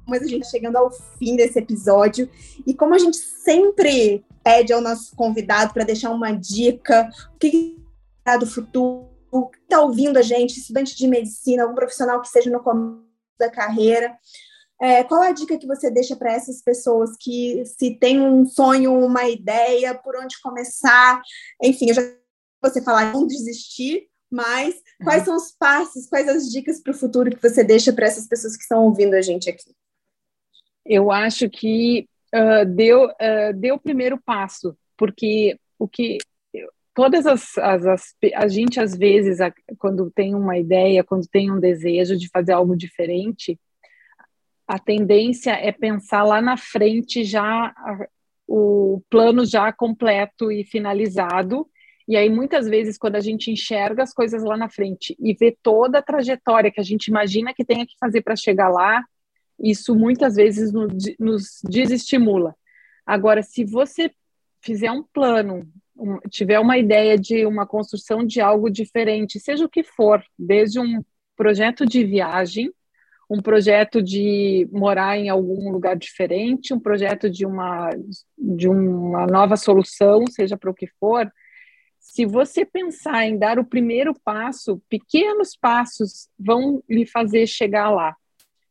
Mas 0.07 0.23
a 0.23 0.27
gente 0.27 0.43
tá 0.43 0.51
chegando 0.51 0.77
ao 0.77 0.91
fim 1.19 1.35
desse 1.35 1.59
episódio. 1.59 2.29
E 2.67 2.75
como 2.75 2.95
a 2.95 2.99
gente 2.99 3.17
sempre 3.17 4.23
pede 4.45 4.73
ao 4.73 4.81
nosso 4.81 5.17
convidado 5.17 5.73
para 5.73 5.85
deixar 5.85 6.11
uma 6.11 6.31
dica, 6.31 7.09
o 7.35 7.39
que 7.39 7.77
é 8.27 8.37
do 8.37 8.47
futuro, 8.47 9.09
está 9.63 9.81
ouvindo 9.81 10.19
a 10.19 10.23
gente, 10.23 10.59
estudante 10.59 10.95
de 10.95 11.09
medicina, 11.09 11.63
algum 11.63 11.75
profissional 11.75 12.21
que 12.21 12.27
esteja 12.27 12.51
no 12.51 12.61
começo 12.61 13.03
da 13.39 13.51
carreira, 13.51 14.15
é, 14.83 15.05
qual 15.05 15.23
a 15.23 15.31
dica 15.31 15.57
que 15.57 15.67
você 15.67 15.89
deixa 15.89 16.17
para 16.17 16.33
essas 16.33 16.61
pessoas 16.61 17.11
que 17.17 17.65
se 17.65 17.95
tem 17.95 18.21
um 18.21 18.45
sonho, 18.45 18.93
uma 18.93 19.29
ideia, 19.29 19.95
por 19.95 20.17
onde 20.17 20.41
começar? 20.41 21.23
Enfim, 21.63 21.91
eu 21.91 21.95
já 21.95 22.03
você 22.61 22.83
falar 22.83 23.13
não 23.13 23.25
desistir, 23.25 24.09
mas 24.29 24.75
quais 25.05 25.21
uhum. 25.21 25.27
são 25.27 25.37
os 25.37 25.53
passos, 25.53 26.09
quais 26.09 26.29
as 26.29 26.51
dicas 26.51 26.81
para 26.81 26.91
o 26.91 26.97
futuro 26.97 27.31
que 27.31 27.41
você 27.41 27.63
deixa 27.63 27.93
para 27.93 28.07
essas 28.07 28.27
pessoas 28.27 28.57
que 28.57 28.63
estão 28.63 28.85
ouvindo 28.85 29.15
a 29.15 29.23
gente 29.23 29.49
aqui? 29.49 29.73
Eu 30.85 31.13
acho 31.13 31.49
que 31.49 32.09
uh, 32.35 32.67
deu, 32.67 33.05
uh, 33.07 33.53
deu 33.55 33.77
o 33.77 33.81
primeiro 33.81 34.21
passo, 34.21 34.77
porque 34.97 35.57
o 35.79 35.87
que 35.87 36.19
todas 36.93 37.25
as, 37.25 37.57
as, 37.57 37.87
as, 37.87 38.15
a 38.35 38.49
gente 38.49 38.81
às 38.81 38.97
vezes 38.97 39.39
quando 39.79 40.11
tem 40.11 40.35
uma 40.35 40.59
ideia 40.59 41.03
quando 41.03 41.27
tem 41.27 41.51
um 41.51 41.59
desejo 41.59 42.17
de 42.19 42.29
fazer 42.29 42.53
algo 42.53 42.77
diferente 42.77 43.59
a 44.67 44.79
tendência 44.79 45.53
é 45.53 45.73
pensar 45.73 46.23
lá 46.23 46.41
na 46.41 46.57
frente 46.57 47.25
já 47.25 47.75
o 48.47 49.03
plano 49.09 49.45
já 49.45 49.73
completo 49.73 50.51
e 50.53 50.65
finalizado. 50.65 51.67
E 52.07 52.17
aí 52.17 52.29
muitas 52.29 52.69
vezes 52.69 52.99
quando 52.99 53.17
a 53.17 53.21
gente 53.21 53.51
enxerga 53.51 54.03
as 54.03 54.13
coisas 54.13 54.43
lá 54.43 54.57
na 54.57 54.69
frente 54.69 55.17
e 55.21 55.35
vê 55.35 55.57
toda 55.63 55.99
a 55.99 56.03
trajetória 56.03 56.71
que 56.71 56.81
a 56.81 56.85
gente 56.85 57.07
imagina 57.07 57.55
que 57.55 57.65
tenha 57.65 57.87
que 57.87 57.95
fazer 57.99 58.23
para 58.23 58.37
chegar 58.37 58.69
lá 58.69 59.03
isso 59.63 59.95
muitas 59.95 60.35
vezes 60.35 60.73
nos, 60.73 61.61
desestimula. 61.63 62.55
Agora 63.07 63.43
se 63.43 63.65
você 63.65 64.11
fizer 64.61 64.91
um 64.91 65.03
plano 65.03 65.67
tiver 66.31 66.59
uma 66.59 66.79
ideia 66.79 67.17
de 67.17 67.47
uma 67.47 67.67
construção 67.67 68.25
de 68.27 68.41
algo 68.41 68.69
diferente, 68.69 69.39
seja 69.39 69.65
o 69.65 69.69
que 69.69 69.85
for, 69.85 70.23
desde 70.39 70.81
um 70.81 71.03
projeto 71.37 71.87
de 71.87 72.05
viagem, 72.05 72.73
um 73.33 73.41
projeto 73.41 74.03
de 74.03 74.69
morar 74.71 75.17
em 75.17 75.31
algum 75.31 75.71
lugar 75.73 75.97
diferente, 75.97 76.75
um 76.75 76.79
projeto 76.79 77.31
de 77.31 77.47
uma, 77.47 77.89
de 78.37 78.69
uma 78.69 79.27
nova 79.27 79.57
solução, 79.57 80.27
seja 80.27 80.55
para 80.55 80.71
o 80.71 80.75
que 80.75 80.87
for, 81.01 81.33
se 81.99 82.27
você 82.27 82.67
pensar 82.67 83.25
em 83.25 83.39
dar 83.39 83.59
o 83.59 83.65
primeiro 83.65 84.13
passo, 84.23 84.83
pequenos 84.87 85.57
passos 85.57 86.29
vão 86.39 86.83
lhe 86.87 87.07
fazer 87.07 87.47
chegar 87.47 87.89
lá. 87.89 88.15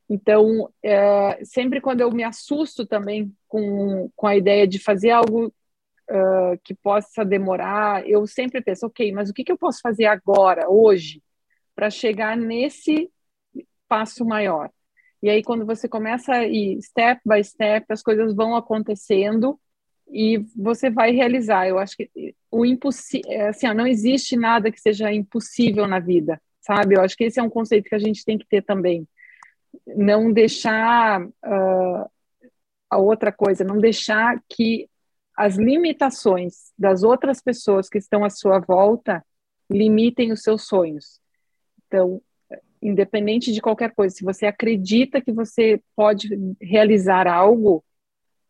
Então, 0.08 0.70
é, 0.84 1.44
sempre 1.44 1.82
quando 1.82 2.02
eu 2.02 2.12
me 2.12 2.24
assusto 2.24 2.86
também 2.86 3.34
com, 3.48 4.12
com 4.16 4.28
a 4.28 4.36
ideia 4.36 4.68
de 4.68 4.78
fazer 4.78 5.10
algo 5.10 5.48
uh, 5.48 6.60
que 6.64 6.76
possa 6.76 7.26
demorar, 7.26 8.08
eu 8.08 8.28
sempre 8.28 8.62
penso, 8.62 8.86
ok, 8.86 9.12
mas 9.12 9.32
o 9.32 9.34
que, 9.34 9.44
que 9.44 9.52
eu 9.52 9.58
posso 9.58 9.80
fazer 9.82 10.06
agora, 10.06 10.70
hoje, 10.70 11.24
para 11.74 11.90
chegar 11.90 12.38
nesse 12.38 13.10
passo 13.92 14.24
maior? 14.24 14.70
E 15.22 15.30
aí, 15.30 15.44
quando 15.44 15.66
você 15.66 15.86
começa 15.86 16.34
a 16.34 16.48
ir 16.48 16.82
step 16.82 17.20
by 17.26 17.44
step, 17.44 17.86
as 17.90 18.02
coisas 18.02 18.34
vão 18.34 18.56
acontecendo 18.56 19.60
e 20.10 20.38
você 20.56 20.90
vai 20.90 21.12
realizar. 21.12 21.68
Eu 21.68 21.78
acho 21.78 21.98
que 21.98 22.10
o 22.50 22.66
impossível, 22.66 23.30
é, 23.30 23.50
assim, 23.50 23.68
não 23.74 23.86
existe 23.86 24.38
nada 24.38 24.72
que 24.72 24.80
seja 24.80 25.12
impossível 25.12 25.86
na 25.88 26.00
vida, 26.00 26.42
sabe? 26.62 26.96
Eu 26.96 27.02
acho 27.02 27.18
que 27.18 27.26
esse 27.26 27.38
é 27.38 27.44
um 27.44 27.50
conceito 27.50 27.90
que 27.90 27.96
a 27.96 28.00
gente 28.00 28.24
tem 28.24 28.38
que 28.38 28.48
ter 28.48 28.64
também. 28.64 29.06
Não 29.86 30.32
deixar 30.32 31.22
uh, 31.22 32.10
a 32.90 32.98
outra 32.98 33.32
coisa, 33.32 33.66
não 33.66 33.78
deixar 33.78 34.42
que 34.50 34.90
as 35.38 35.58
limitações 35.58 36.72
das 36.78 37.04
outras 37.04 37.42
pessoas 37.42 37.90
que 37.90 37.98
estão 37.98 38.24
à 38.24 38.30
sua 38.30 38.60
volta 38.60 39.24
limitem 39.70 40.32
os 40.32 40.42
seus 40.42 40.66
sonhos. 40.66 41.20
Então, 41.88 42.22
independente 42.82 43.52
de 43.52 43.62
qualquer 43.62 43.94
coisa, 43.94 44.16
se 44.16 44.24
você 44.24 44.46
acredita 44.46 45.22
que 45.22 45.32
você 45.32 45.82
pode 45.96 46.30
realizar 46.60 47.28
algo, 47.28 47.84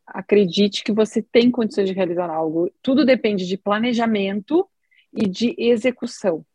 acredite 0.08 0.84
que 0.84 0.92
você 0.92 1.22
tem 1.22 1.52
condições 1.52 1.90
de 1.90 1.96
realizar 1.96 2.30
algo. 2.30 2.72
Tudo 2.82 3.06
depende 3.06 3.46
de 3.46 3.58
planejamento 3.58 4.68
e 5.14 5.28
de 5.28 5.56
execução. 5.58 6.46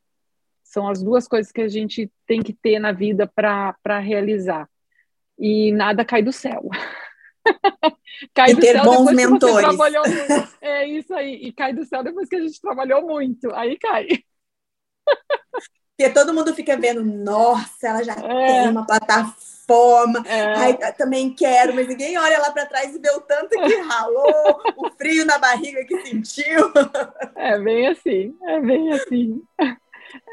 São 0.63 0.89
as 0.89 1.03
duas 1.03 1.29
coisas 1.29 1.53
que 1.53 1.61
a 1.61 1.69
gente 1.69 2.11
tem 2.27 2.43
que 2.43 2.53
ter 2.53 2.79
na 2.79 2.93
vida 2.93 3.27
para 3.27 3.99
realizar. 3.99 4.69
E 5.39 5.71
nada 5.73 6.05
cai 6.05 6.23
do 6.23 6.33
céu. 6.33 6.69
cai 8.35 8.51
e 8.51 8.55
do 8.55 8.61
ter 8.61 8.73
céu 8.73 8.85
bons 8.85 9.13
mentores. 9.13 9.79
É 10.61 10.87
isso 10.87 11.15
aí. 11.15 11.35
E 11.37 11.53
cai 11.53 11.73
do 11.73 11.85
céu 11.85 12.03
depois 12.03 12.29
que 12.29 12.37
a 12.37 12.41
gente 12.41 12.61
trabalhou 12.61 13.03
muito. 13.03 13.51
Aí 13.55 13.79
cai. 13.79 14.09
Porque 15.97 16.13
todo 16.13 16.35
mundo 16.35 16.55
fica 16.55 16.77
vendo, 16.77 17.03
nossa, 17.03 17.89
ela 17.89 18.05
já 18.05 18.13
é. 18.13 18.47
tem 18.63 18.69
uma 18.69 18.87
plataforma. 18.87 20.23
É. 20.27 20.55
Ai, 20.55 20.79
também 20.93 21.33
quero, 21.33 21.75
mas 21.75 21.89
ninguém 21.89 22.19
olha 22.19 22.39
lá 22.39 22.51
para 22.51 22.67
trás 22.67 22.95
e 22.95 22.99
vê 22.99 23.11
o 23.11 23.21
tanto 23.21 23.49
que 23.49 23.75
ralou, 23.81 24.61
o 24.77 24.91
frio 24.91 25.25
na 25.25 25.39
barriga 25.39 25.85
que 25.85 26.07
sentiu. 26.07 26.71
É 27.35 27.59
bem 27.59 27.89
assim, 27.89 28.37
é 28.43 28.61
bem 28.61 28.93
assim. 28.93 29.43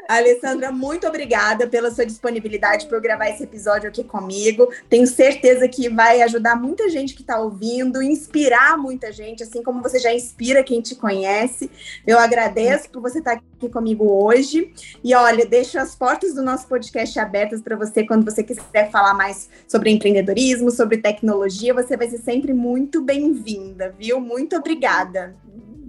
Alessandra, 0.08 0.70
muito 0.70 1.06
obrigada 1.06 1.66
pela 1.66 1.90
sua 1.90 2.04
disponibilidade 2.04 2.86
por 2.86 3.00
gravar 3.00 3.30
esse 3.30 3.44
episódio 3.44 3.88
aqui 3.88 4.04
comigo. 4.04 4.68
Tenho 4.88 5.06
certeza 5.06 5.66
que 5.66 5.88
vai 5.88 6.20
ajudar 6.22 6.56
muita 6.56 6.90
gente 6.90 7.14
que 7.14 7.22
está 7.22 7.40
ouvindo, 7.40 8.02
inspirar 8.02 8.76
muita 8.76 9.10
gente, 9.10 9.42
assim 9.42 9.62
como 9.62 9.82
você 9.82 9.98
já 9.98 10.12
inspira 10.12 10.62
quem 10.62 10.82
te 10.82 10.94
conhece. 10.94 11.70
Eu 12.06 12.18
agradeço 12.18 12.90
por 12.90 13.00
você 13.00 13.18
estar 13.18 13.32
aqui 13.32 13.68
comigo 13.68 14.04
hoje. 14.10 14.72
E 15.02 15.14
olha, 15.14 15.46
deixo 15.46 15.78
as 15.78 15.94
portas 15.94 16.34
do 16.34 16.42
nosso 16.42 16.68
podcast 16.68 17.18
abertas 17.18 17.62
para 17.62 17.76
você 17.76 18.04
quando 18.04 18.24
você 18.24 18.42
quiser 18.42 18.90
falar 18.90 19.14
mais 19.14 19.48
sobre 19.66 19.90
empreendedorismo, 19.90 20.70
sobre 20.70 20.98
tecnologia. 20.98 21.72
Você 21.72 21.96
vai 21.96 22.08
ser 22.08 22.18
sempre 22.18 22.52
muito 22.52 23.00
bem-vinda, 23.00 23.94
viu? 23.98 24.20
Muito 24.20 24.54
obrigada. 24.54 25.34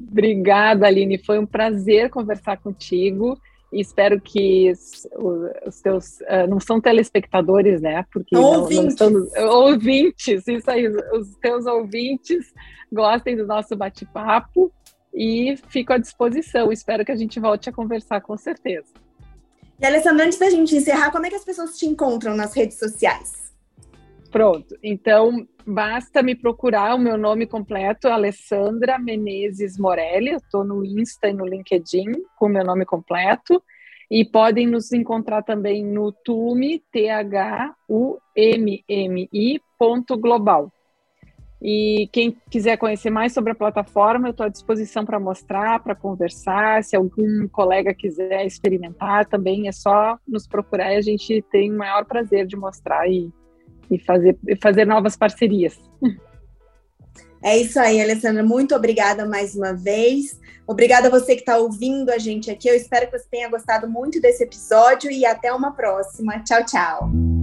Obrigada, 0.10 0.88
Aline. 0.88 1.18
Foi 1.18 1.38
um 1.38 1.46
prazer 1.46 2.10
conversar 2.10 2.58
contigo 2.58 3.38
e 3.72 3.82
espero 3.82 4.20
que 4.22 4.72
os, 5.66 5.82
teus 5.82 6.20
uh, 6.22 6.48
não 6.50 6.60
são 6.60 6.80
telespectadores, 6.80 7.82
né? 7.82 8.06
Porque 8.12 8.36
ouvintes. 8.36 8.96
Não, 9.00 9.10
não 9.10 9.24
estão, 9.26 9.50
ouvintes, 9.50 10.48
isso 10.48 10.70
aí, 10.70 10.88
os 10.88 11.36
teus 11.42 11.66
ouvintes 11.66 12.54
gostem 12.92 13.36
do 13.36 13.46
nosso 13.46 13.76
bate-papo 13.76 14.72
e 15.14 15.56
fico 15.70 15.94
à 15.94 15.98
disposição. 15.98 16.72
Espero 16.72 17.04
que 17.04 17.12
a 17.12 17.16
gente 17.16 17.40
volte 17.40 17.70
a 17.70 17.74
conversar 17.74 18.22
com 18.22 18.38
certeza. 18.38 18.94
E 19.80 19.86
Alessandra, 19.86 20.26
antes 20.26 20.40
da 20.40 20.50
gente 20.50 20.76
encerrar, 20.76 21.12
como 21.12 21.26
é 21.26 21.30
que 21.30 21.36
as 21.36 21.44
pessoas 21.44 21.78
te 21.78 21.86
encontram 21.86 22.36
nas 22.36 22.54
redes 22.54 22.80
sociais? 22.80 23.54
Pronto. 24.32 24.78
Então, 24.82 25.46
basta 25.66 26.22
me 26.22 26.36
procurar 26.36 26.96
o 26.96 27.00
meu 27.00 27.18
nome 27.18 27.48
completo, 27.48 28.08
Alessandra 28.08 29.00
Menezes 29.00 29.78
Morelli. 29.78 30.32
Eu 30.32 30.38
estou 30.38 30.64
no 30.64 30.86
Insta 30.86 31.28
e 31.28 31.34
no 31.34 31.46
LinkedIn 31.46 32.12
com 32.38 32.46
o 32.46 32.50
meu 32.50 32.64
nome 32.64 32.86
completo. 32.86 33.62
E 34.10 34.24
podem 34.24 34.68
nos 34.68 34.92
encontrar 34.92 35.42
também 35.42 35.84
no 35.84 36.12
Tume, 36.12 36.84
T-H-U-M-M-I, 36.92 37.72
ponto 39.80 40.16
global. 40.16 40.72
E 41.60 42.08
quem 42.12 42.38
quiser 42.52 42.78
conhecer 42.78 43.10
mais 43.10 43.34
sobre 43.34 43.54
a 43.54 43.56
plataforma, 43.56 44.28
eu 44.28 44.32
estou 44.32 44.46
à 44.46 44.50
disposição 44.50 45.04
para 45.04 45.20
mostrar, 45.20 45.80
para 45.80 45.96
conversar. 45.96 46.84
Se 46.84 46.96
algum 46.96 47.48
colega 47.48 47.92
quiser 47.94 48.46
experimentar, 48.46 49.26
também 49.26 49.68
é 49.68 49.72
só 49.72 50.20
nos 50.28 50.48
procurar 50.48 50.94
e 50.94 50.98
a 50.98 51.02
gente 51.02 51.42
tem 51.50 51.74
o 51.74 51.78
maior 51.78 52.06
prazer 52.06 52.46
de 52.46 52.56
mostrar 52.56 53.10
e, 53.10 53.34
e 53.90 54.00
fazer, 54.00 54.38
fazer 54.62 54.86
novas 54.86 55.16
parcerias. 55.16 55.80
É 57.44 57.58
isso 57.58 57.80
aí, 57.80 58.02
Alessandra. 58.02 58.44
Muito 58.44 58.76
obrigada 58.76 59.26
mais 59.26 59.56
uma 59.56 59.74
vez. 59.74 60.40
Obrigada 60.68 61.08
a 61.08 61.12
você 61.12 61.36
que 61.36 61.42
está 61.42 61.58
ouvindo 61.58 62.10
a 62.10 62.18
gente 62.18 62.50
aqui. 62.50 62.68
Eu 62.68 62.76
espero 62.76 63.06
que 63.06 63.20
você 63.20 63.28
tenha 63.30 63.50
gostado 63.50 63.88
muito 63.88 64.20
desse 64.20 64.44
episódio 64.44 65.12
e 65.12 65.26
até 65.26 65.54
uma 65.54 65.72
próxima. 65.72 66.40
Tchau, 66.40 66.66
tchau. 66.66 67.35